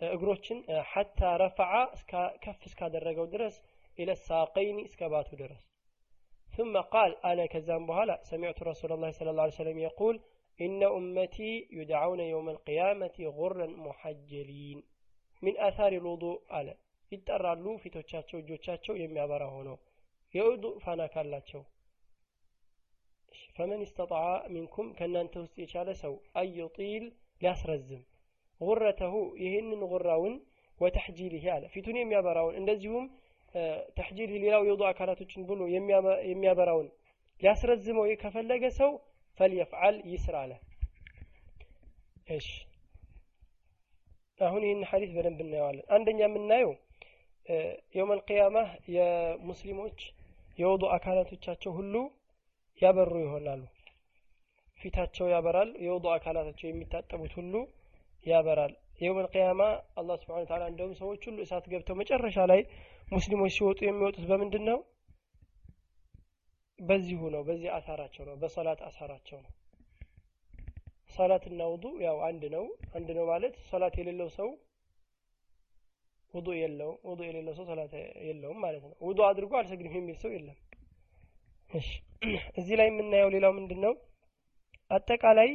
[0.00, 0.58] እግሮችን
[0.92, 1.72] ሐታ ረፈዓ
[2.44, 3.56] ከፍ እስካደረገው ድረስ
[4.02, 5.62] ኢለ ሳቀይኒ እስከ ባቱ ድረስ
[6.56, 10.14] ثم قال أنا كزام بهلا سمعت رسول الله صلى الله عليه وسلم يقول
[10.60, 14.78] إن أمتي يدعون يوم القيامة غرا محجلين
[15.42, 16.74] من آثار الوضوء على
[17.12, 19.76] ይጠራሉ ፊቶቻቸው እጆቻቸው የሚያበራ ሆነው
[20.33, 21.61] የውዱእ ፋና ካላቸው
[23.55, 24.23] ፈመን ስተጣዓ
[24.53, 27.05] ሚንኩም ከእናንተ ውስጥ የቻለ ሰው አዩጢል
[27.41, 28.01] ሊያስረዝም
[28.61, 29.13] ጉረተሁ
[29.43, 30.35] ይህንን ጉራውን
[30.79, 33.05] ወተሕጂልህ አለ ፊቱን የሚያበራውን እንደዚሁም
[33.97, 35.61] ተሕጂል ሌላው የውዱ አካላቶችን ብሎ
[36.29, 36.87] የሚያበራውን
[37.41, 38.91] ሊያስረዝመው ከፈለገ ሰው
[39.39, 40.53] ፈልየፍዓል ይስራ አለ
[42.35, 42.47] እሺ
[44.39, 46.71] አሁን ይህን ሐዲስ በደንብ እናየዋለን አንደኛ የምናየው
[47.95, 48.57] የውም አልቅያማ
[48.95, 49.99] የሙስሊሞች
[50.61, 51.93] የውዱ አካላቶቻቸው ሁሉ
[52.81, 53.61] ያበሩ ይሆናሉ።
[54.79, 57.53] ፊታቸው ያበራል የውዱ አካላታቸው የሚታጠቡት ሁሉ
[58.25, 59.61] ያበራል። የውም አልቅያማ
[59.99, 62.61] አላህ ስብሓን ተዓላ እንደውም ሰዎች ሁሉ እሳት ገብተው መጨረሻ ላይ
[63.07, 64.79] ሙስሊሞች ሲወጡ የሚወጡት በምንድን ነው
[66.79, 69.51] በዚሁ ነው በዚህ አሳራቸው ነው በሰላት አሳራቸው ነው።
[71.11, 74.49] ሰላትና ውዱ ያው አንድ ነው። አንድ ነው ማለት ሰላት የሌለው ሰው
[76.33, 77.93] ውዱ የለውም ውዱ የሌለው ሰው ሰላት
[78.27, 80.57] የለውም ማለት ነው። ውዱ አድርጎ አልሰግድም የሚል ሰው የለም።
[82.59, 83.93] እዚህ ላይ የምናየው ሌላው ምንድን ነው
[84.91, 85.49] አጠቃላይ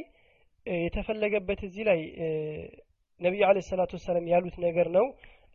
[0.65, 1.99] የተፈለገበት እዚህ ላይ
[3.21, 5.05] ነቢዩ አለ ሰላቱ ወሰላም ያሉት ነገር ነው።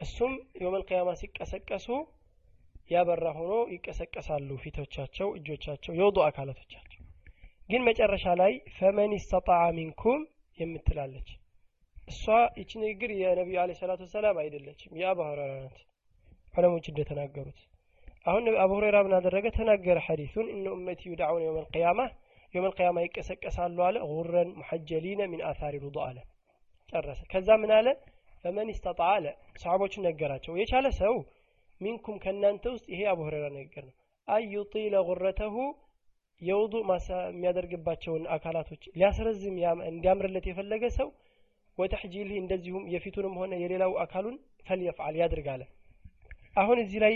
[0.01, 1.89] እሱም የውመል ቅያማ ሲቀሰቀሱ
[2.91, 7.01] ያበራ ሆኖ ይቀሰቀሳሉ ፊቶቻቸው እጆቻቸው የውዱ አካላቶቻቸው።
[7.70, 10.20] ግን መጨረሻ ላይ فمن استطاع منكم
[10.59, 11.29] የምትላለች
[12.09, 12.24] እሷ
[12.59, 15.78] ይቺ ንግግር የነቢዩ عليه الصلاة والسلام አይደለችም። የአቡ ሁረይራ ናት።
[16.55, 17.61] ዑለሞች እንደተናገሩት
[18.26, 19.46] አሁን አቡ ሁረይራ ምን አደረገ?
[19.57, 22.01] ተናገረ ሐዲሱን إن أمتي يدعون يوم القيامة
[22.55, 26.18] يوم القيامة ይቀሰቀሳሉ አለ። غرا محجلين من آثار الوضوء አለ።
[26.92, 27.88] ጨረሰ። ከዛ ምን አለ?
[28.45, 29.26] فمن استطاع አለ።
[29.57, 31.14] ሰሓቦቹን ነገራቸው። የቻለ ሰው
[31.80, 33.94] منكم ከእናንተ ውስጥ ይሄ አቡ ሁረይራ ንግግር ነው።
[34.28, 35.55] አዩጢለ ጉረተሁ
[36.42, 36.74] የውዱ
[37.28, 39.57] የሚያደርግባቸውን አካላቶች ሊያስረዝም
[39.90, 41.09] እንዲያምርለት የፈለገ ሰው
[41.79, 45.62] ወተሕጂልህ እንደዚሁም የፊቱንም ሆነ የሌላው አካሉን ፈልየፍዓል ያድርጋለ
[46.55, 47.14] አሁን እዚህ ላይ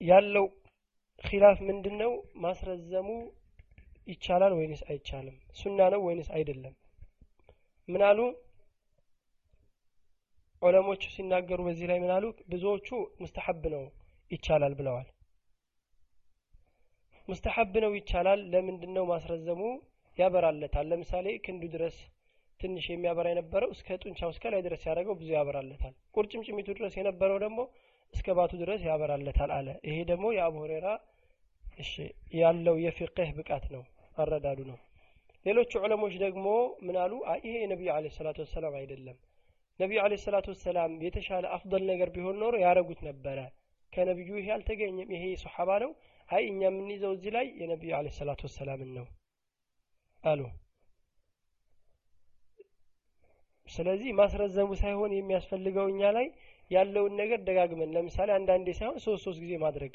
[0.00, 0.46] ያለው
[1.24, 3.08] ኪላፍ ምንድን ነው ማስረዘሙ
[4.08, 5.36] ይቻላል ወይንስ አይቻልም?
[5.52, 6.74] ሱና ነው ወይንስ አይደለም?
[7.88, 8.20] ምን አሉ?
[10.62, 12.24] ዑለሞቹ ሲናገሩ በዚህ ላይ ምን አሉ?
[12.52, 12.88] ብዙዎቹ
[13.20, 13.82] ሙስተሐብ ነው
[14.30, 15.08] ይቻላል ብለዋል።
[17.28, 19.60] ሙስተሐብ ነው ይቻላል ለምንድን ነው ማስረዘሙ
[20.18, 20.86] ያበራለታል?
[20.92, 21.96] ለምሳሌ ክንዱ ድረስ
[22.60, 27.60] ትንሽ የሚያበራ የነበረው እስከ ጡንቻው እስከ ላይ ድረስ ያደረገው ብዙ ያበራለታል። ቁርጭምጭሚቱ ድረስ የነበረው ደግሞ
[28.14, 30.88] እስከ ባቱ ድረስ ያበራለታል አለ። ይሄ ደግሞ የአቡ ሁሬራ
[32.38, 33.82] ያለው የፊቅህ ብቃት ነው
[34.16, 34.78] አረዳዱ ነው።
[35.46, 36.46] ሌሎቹ ዑለሞች ደግሞ
[36.86, 37.12] ምን አሉ?
[37.44, 39.16] ይሄ የነቢዩ አለ ሰላቱ ወሰላም አይደለም።
[39.80, 43.38] ነቢዩ አለ ሰላቱ ወሰላም የተሻለ አፍضል ነገር ቢሆን ኖሮ ያረጉት ነበረ።
[43.92, 45.92] ከነቢዩ ይሄ አልተገኘም። ይሄ ሶሓባ ነው።
[46.28, 49.06] አይ እኛ የምንይዘው እዚህ ላይ የነቢዩ አለ ሰላቱ ወሰላምን ነው
[50.22, 50.40] አሉ
[53.68, 56.26] ስለዚህ ማስረዘሙ ሳይሆን የሚያስፈልገው እኛ ላይ
[56.70, 59.94] ያለውን ነገር ደጋግመን ለምሳሌ አንዳንዴ ሳይሆን ሶስት ሶስት ጊዜ ማድረግ።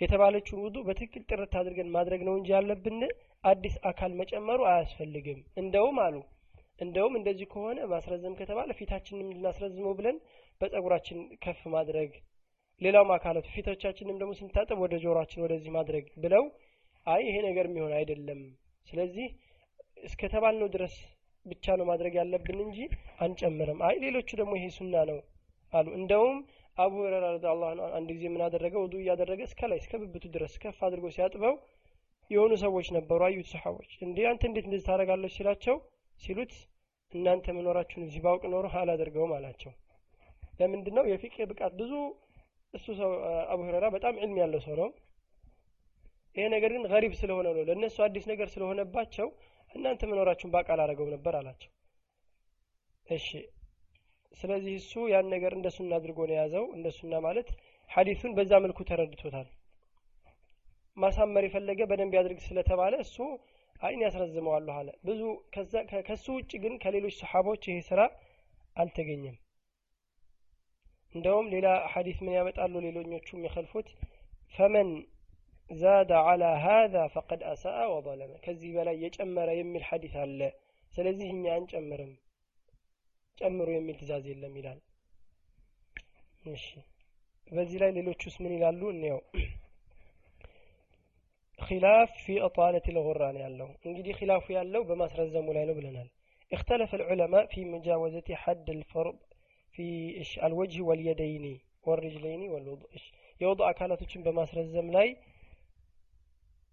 [0.00, 3.00] የተባለችውን ውዱ በትክክል ጥርት አድርገን ማድረግ ነው እንጂ ያለብን
[3.44, 6.16] አዲስ አካል መጨመሩ አያስፈልግም። እንደውም አሉ
[6.80, 10.18] እንደውም እንደዚህ ከሆነ ማስረዘም ከተባለ ፊታችንም ልናስረዝመው ብለን
[10.60, 12.10] በጸጉራችን ከፍ ማድረግ
[12.80, 16.44] ሌላውም አካላት ፊቶቻችንም ደግሞ ስንታጠብ ወደ ጆሮችን ወደዚህ ማድረግ ብለው
[17.06, 18.40] አይ ይሄ ነገር የሚሆን አይደለም።
[18.86, 19.26] ስለዚህ
[20.04, 20.94] እስከተባልነው ድረስ
[21.46, 22.78] ብቻ ነው ማድረግ ያለብን እንጂ
[23.24, 25.18] አንጨምርም። አይ ሌሎቹ ደግሞ ይሄ ሱና ነው
[25.72, 26.38] አሉ። እንደውም
[26.76, 28.74] አቡ ሁረራ ረዲየላሁ ዐንሁ አንድ ጊዜ ምን አደረገ?
[28.84, 31.54] ውዱ እያደረገ እስከ ላይ እስከ ብብቱ ድረስ ከፍ አድርጎ ሲያጥበው
[32.30, 35.76] የሆኑ ሰዎች ነበሩ። አዩት ሰሓቦች እንዴ አንተ እንዴት እንደዚህ ታደርጋለች ሲላቸው
[36.18, 36.52] ሲሉት
[37.12, 39.72] እናንተ መኖራችሁን እዚህ ባውቅ ኖሮ አላደርገውም አላቸው።
[40.60, 41.92] ለምንድን ነው የፊቅህ ብቃት ብዙ
[42.74, 43.12] እሱ ሰው
[43.52, 44.88] አቡ ሁረራ በጣም ዕልም ያለው ሰው ነው።
[46.36, 49.28] ይሄ ነገር ግን ገሪብ ስለሆነ ነው። ለእነሱ አዲስ ነገር ስለሆነባቸው
[49.74, 51.70] እናንተ መኖራችሁን ባውቅ አላደረገውም ነበር አላቸው።
[53.06, 53.28] እሺ
[54.40, 57.48] ስለዚህ እሱ ያን ነገር እንደ ሱና አድርጎ ነው የያዘው። እንደ ሱና ማለት
[57.90, 59.48] ሐዲሱን በዛ መልኩ ተረድቶታል።
[60.96, 63.16] ማሳመር የፈለገ በደንብ ያድርግ ስለተባለ እሱ
[63.80, 65.20] አይን ያስረዝመዋለሁ አለ። ብዙ
[66.08, 68.00] ከሱ ውጭ ግን ከሌሎች ሰሓቦች ይሄ ስራ
[68.76, 69.36] አልተገኘም።
[71.14, 72.74] እንደውም ሌላ ሐዲስ ምን ያመጣሉ?
[72.86, 73.88] ሌሎኞቹ የሚከልፉት
[74.54, 74.90] ፈመን
[75.70, 78.36] زاد على هذا فقد أساء وظلم.
[78.36, 80.52] كذب لا يجمر يم الحديث الله
[80.90, 82.16] سلزه إني أن جمر
[83.40, 84.78] جمر يم التزاز إلا ميلان
[86.46, 86.80] ماشي.
[87.50, 89.20] فزيلا للو تشوس من إلا اللو
[91.60, 96.08] خلاف في أطالة الغران يالله انجدي خلاف يالله بما سرزم لا بلنال
[96.52, 99.16] اختلف العلماء في مجاوزة حد الفرض
[99.72, 99.86] في
[100.42, 102.86] الوجه واليدين والرجلين والوضع
[103.40, 105.16] يوضع كالاتوشن بما سرزم لاي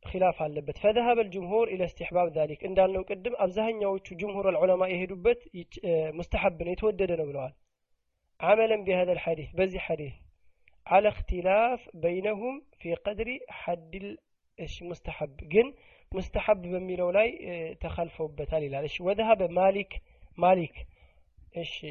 [0.06, 2.66] خلاف على بيت فذهب الجمهور إلى استحباب ذلك.
[2.66, 3.82] ان دال قدم ابزهن
[4.12, 5.50] جمهور العلماء يهدبت
[5.86, 7.12] آه، مستحب ان يتودد
[8.39, 10.14] عملا بهذا الحديث بزي حديث.
[10.88, 14.18] على اختلاف بينهم في قدر حد
[14.60, 15.38] إيش مستحب.
[15.38, 15.74] جن
[16.12, 20.02] مستحب بميلو لاي آه، تخلفوا بتال إلى إيش؟ وذهب مالك
[20.38, 20.88] مالك.
[21.58, 21.86] إيش؟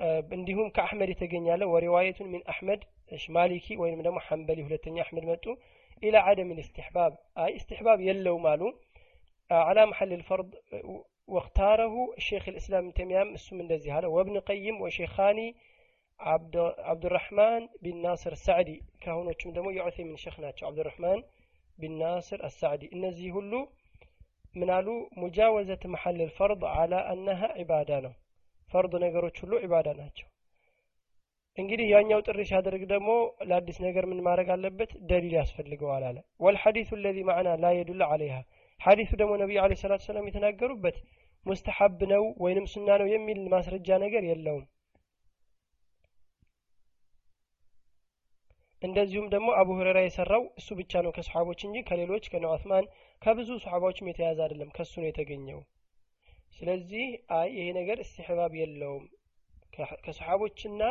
[0.00, 5.24] آه، عندهم كأحمد يتجنى له ورواية من أحمد إيش؟ مالكي وين من حنبلي ولتني أحمد
[5.24, 5.56] متو
[6.02, 7.18] إلى عدم الاستحباب.
[7.38, 8.78] أي استحباب يلو مالو.
[9.50, 15.56] آه، على محل الفرض آه، واختاره الشيخ الإسلام من تميام السمن هذا وابن قيم وشيخاني
[16.20, 18.82] عبد عبد الرحمن بن ناصر السعدي.
[19.00, 21.22] كهونو تشمدمو يعثي من شيخنا عبد الرحمن
[21.78, 22.90] بن ناصر السعدي.
[22.92, 23.68] إن هلو
[24.54, 28.14] منالو مجاوزة محل الفرض على أنها عبادانه
[28.72, 30.10] فرض نقروا كله عبادانه
[31.58, 33.10] እንግዲህ ያኛው ጥሪ ሲያደርግ ደግሞ
[33.48, 34.90] ለአዲስ ነገር ምን ማድረግ አለበት?
[35.08, 38.36] ደሊል ያስፈልገዋል አለ። ወልሐዲሱ ለዚ ማዕና ላ የዱል አለይሃ
[38.80, 40.96] ሐዲሱ ደግሞ ነቢዩ አለ ሰላት ሰላም የተናገሩበት
[41.46, 44.64] ሙስተሐብ ነው ወይንም ሱና ነው የሚል ማስረጃ ነገር የለውም።
[48.82, 52.84] እንደዚሁም ደግሞ አቡ ሁረራ የሰራው እሱ ብቻ ነው ከሰሓቦች እንጂ ከሌሎች ከነ ዑስማን
[53.22, 55.60] ከብዙ ሰሓባዎችም የተያዘ አይደለም። ከሱ ነው የተገኘው።
[56.58, 57.06] ስለዚህ
[57.36, 59.04] አይ ይሄ ነገር እስትሕባብ የለውም።
[60.04, 60.82] ከሰሓቦችና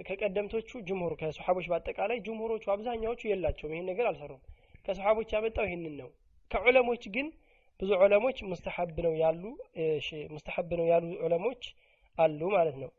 [0.00, 4.40] ከቀደምቶቹ ጅምሁር ከሰሓቦች በአጠቃላይ ጅምሁሮቹ አብዛኛዎቹ የላቸውም ይህን ነገር አልሰሩም
[4.86, 6.08] ከሰሓቦች ያመጣው ይህንን ነው
[6.50, 7.28] ከዑለሞች ግን
[7.80, 9.42] ብዙ ዑለሞች ሙስተሐብ ነው ያሉ
[10.34, 11.62] ሙስተሐብ ነው ያሉ ዑለሞች
[12.18, 12.92] አሉ ማለት ነው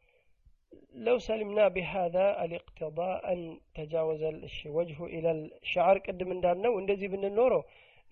[0.97, 3.39] لو سلمنا بهذا الاقتضاء أن
[3.75, 5.29] تجاوز الوجه إلى
[5.63, 7.61] الشعر قدم እንዳልነው እንደዚህ ብንኖረው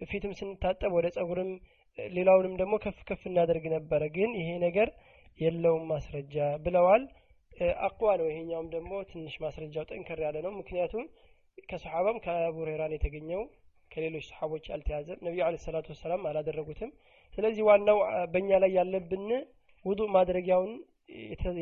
[0.01, 1.51] ፊትም ስንታጠብ ወደ ጸጉርም
[1.97, 4.89] ሌላውንም ደግሞ ከፍ ከፍ እናደርግ ነበረ ግን ይሄ ነገር
[5.39, 7.03] የለውም ማስረጃ ብለዋል
[7.82, 11.04] አቋ ነው ይሄኛውም ደግሞ ትንሽ ማስረጃው ጠንከር ያለ ነው። ምክንያቱም
[11.68, 13.42] ከሰሓባም ከአቡ ሁሬራን የተገኘው
[13.90, 16.90] ከሌሎች ሰሓቦች አልተያዘ ነቢዩ አለ ሰላቱ ወሰላም አላደረጉትም።
[17.34, 17.98] ስለዚህ ዋናው
[18.32, 19.26] በእኛ ላይ ያለብን
[19.84, 20.72] ውዱእ ማድረጊያውን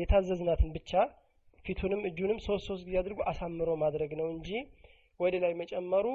[0.01, 0.91] የታዘዝናትን ብቻ
[1.65, 4.49] ፊቱንም እጁንም ሶስት ሶስት ጊዜ አድርጎ አሳምሮ ማድረግ ነው እንጂ
[5.19, 6.05] ወደ ላይ መጨመሩ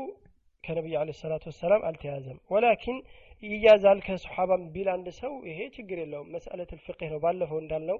[0.64, 2.98] ከነቢዩ አለ ሰላቱ ወሰላም አልተያዘም። ወላኪን
[3.42, 7.98] ይያዛል ከሰሓባም ቢል አንድ ሰው ይሄ ችግር የለውም። መስአለት ልፍቅህ ነው ባለፈው እንዳልነው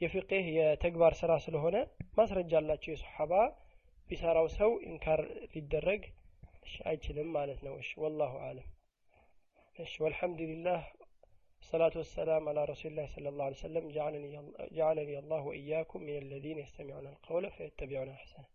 [0.00, 1.76] የፍቅህ የተግባር ስራ ስለሆነ
[2.18, 3.32] ማስረጃ አላቸው የሰሓባ
[4.08, 5.20] ቢሰራው ሰው ኢንካር
[5.54, 6.02] ሊደረግ
[6.90, 8.68] አይችልም ማለት ነው እሺ ወላሁ አለም
[9.76, 10.82] እሺ ወልሐምዱሊላህ
[11.62, 14.28] الصلاة والسلام على رسول الله صلى الله عليه وسلم جعلني,
[14.72, 18.46] جعلني الله وإياكم من الذين يستمعون القول فيتبعون أحسنه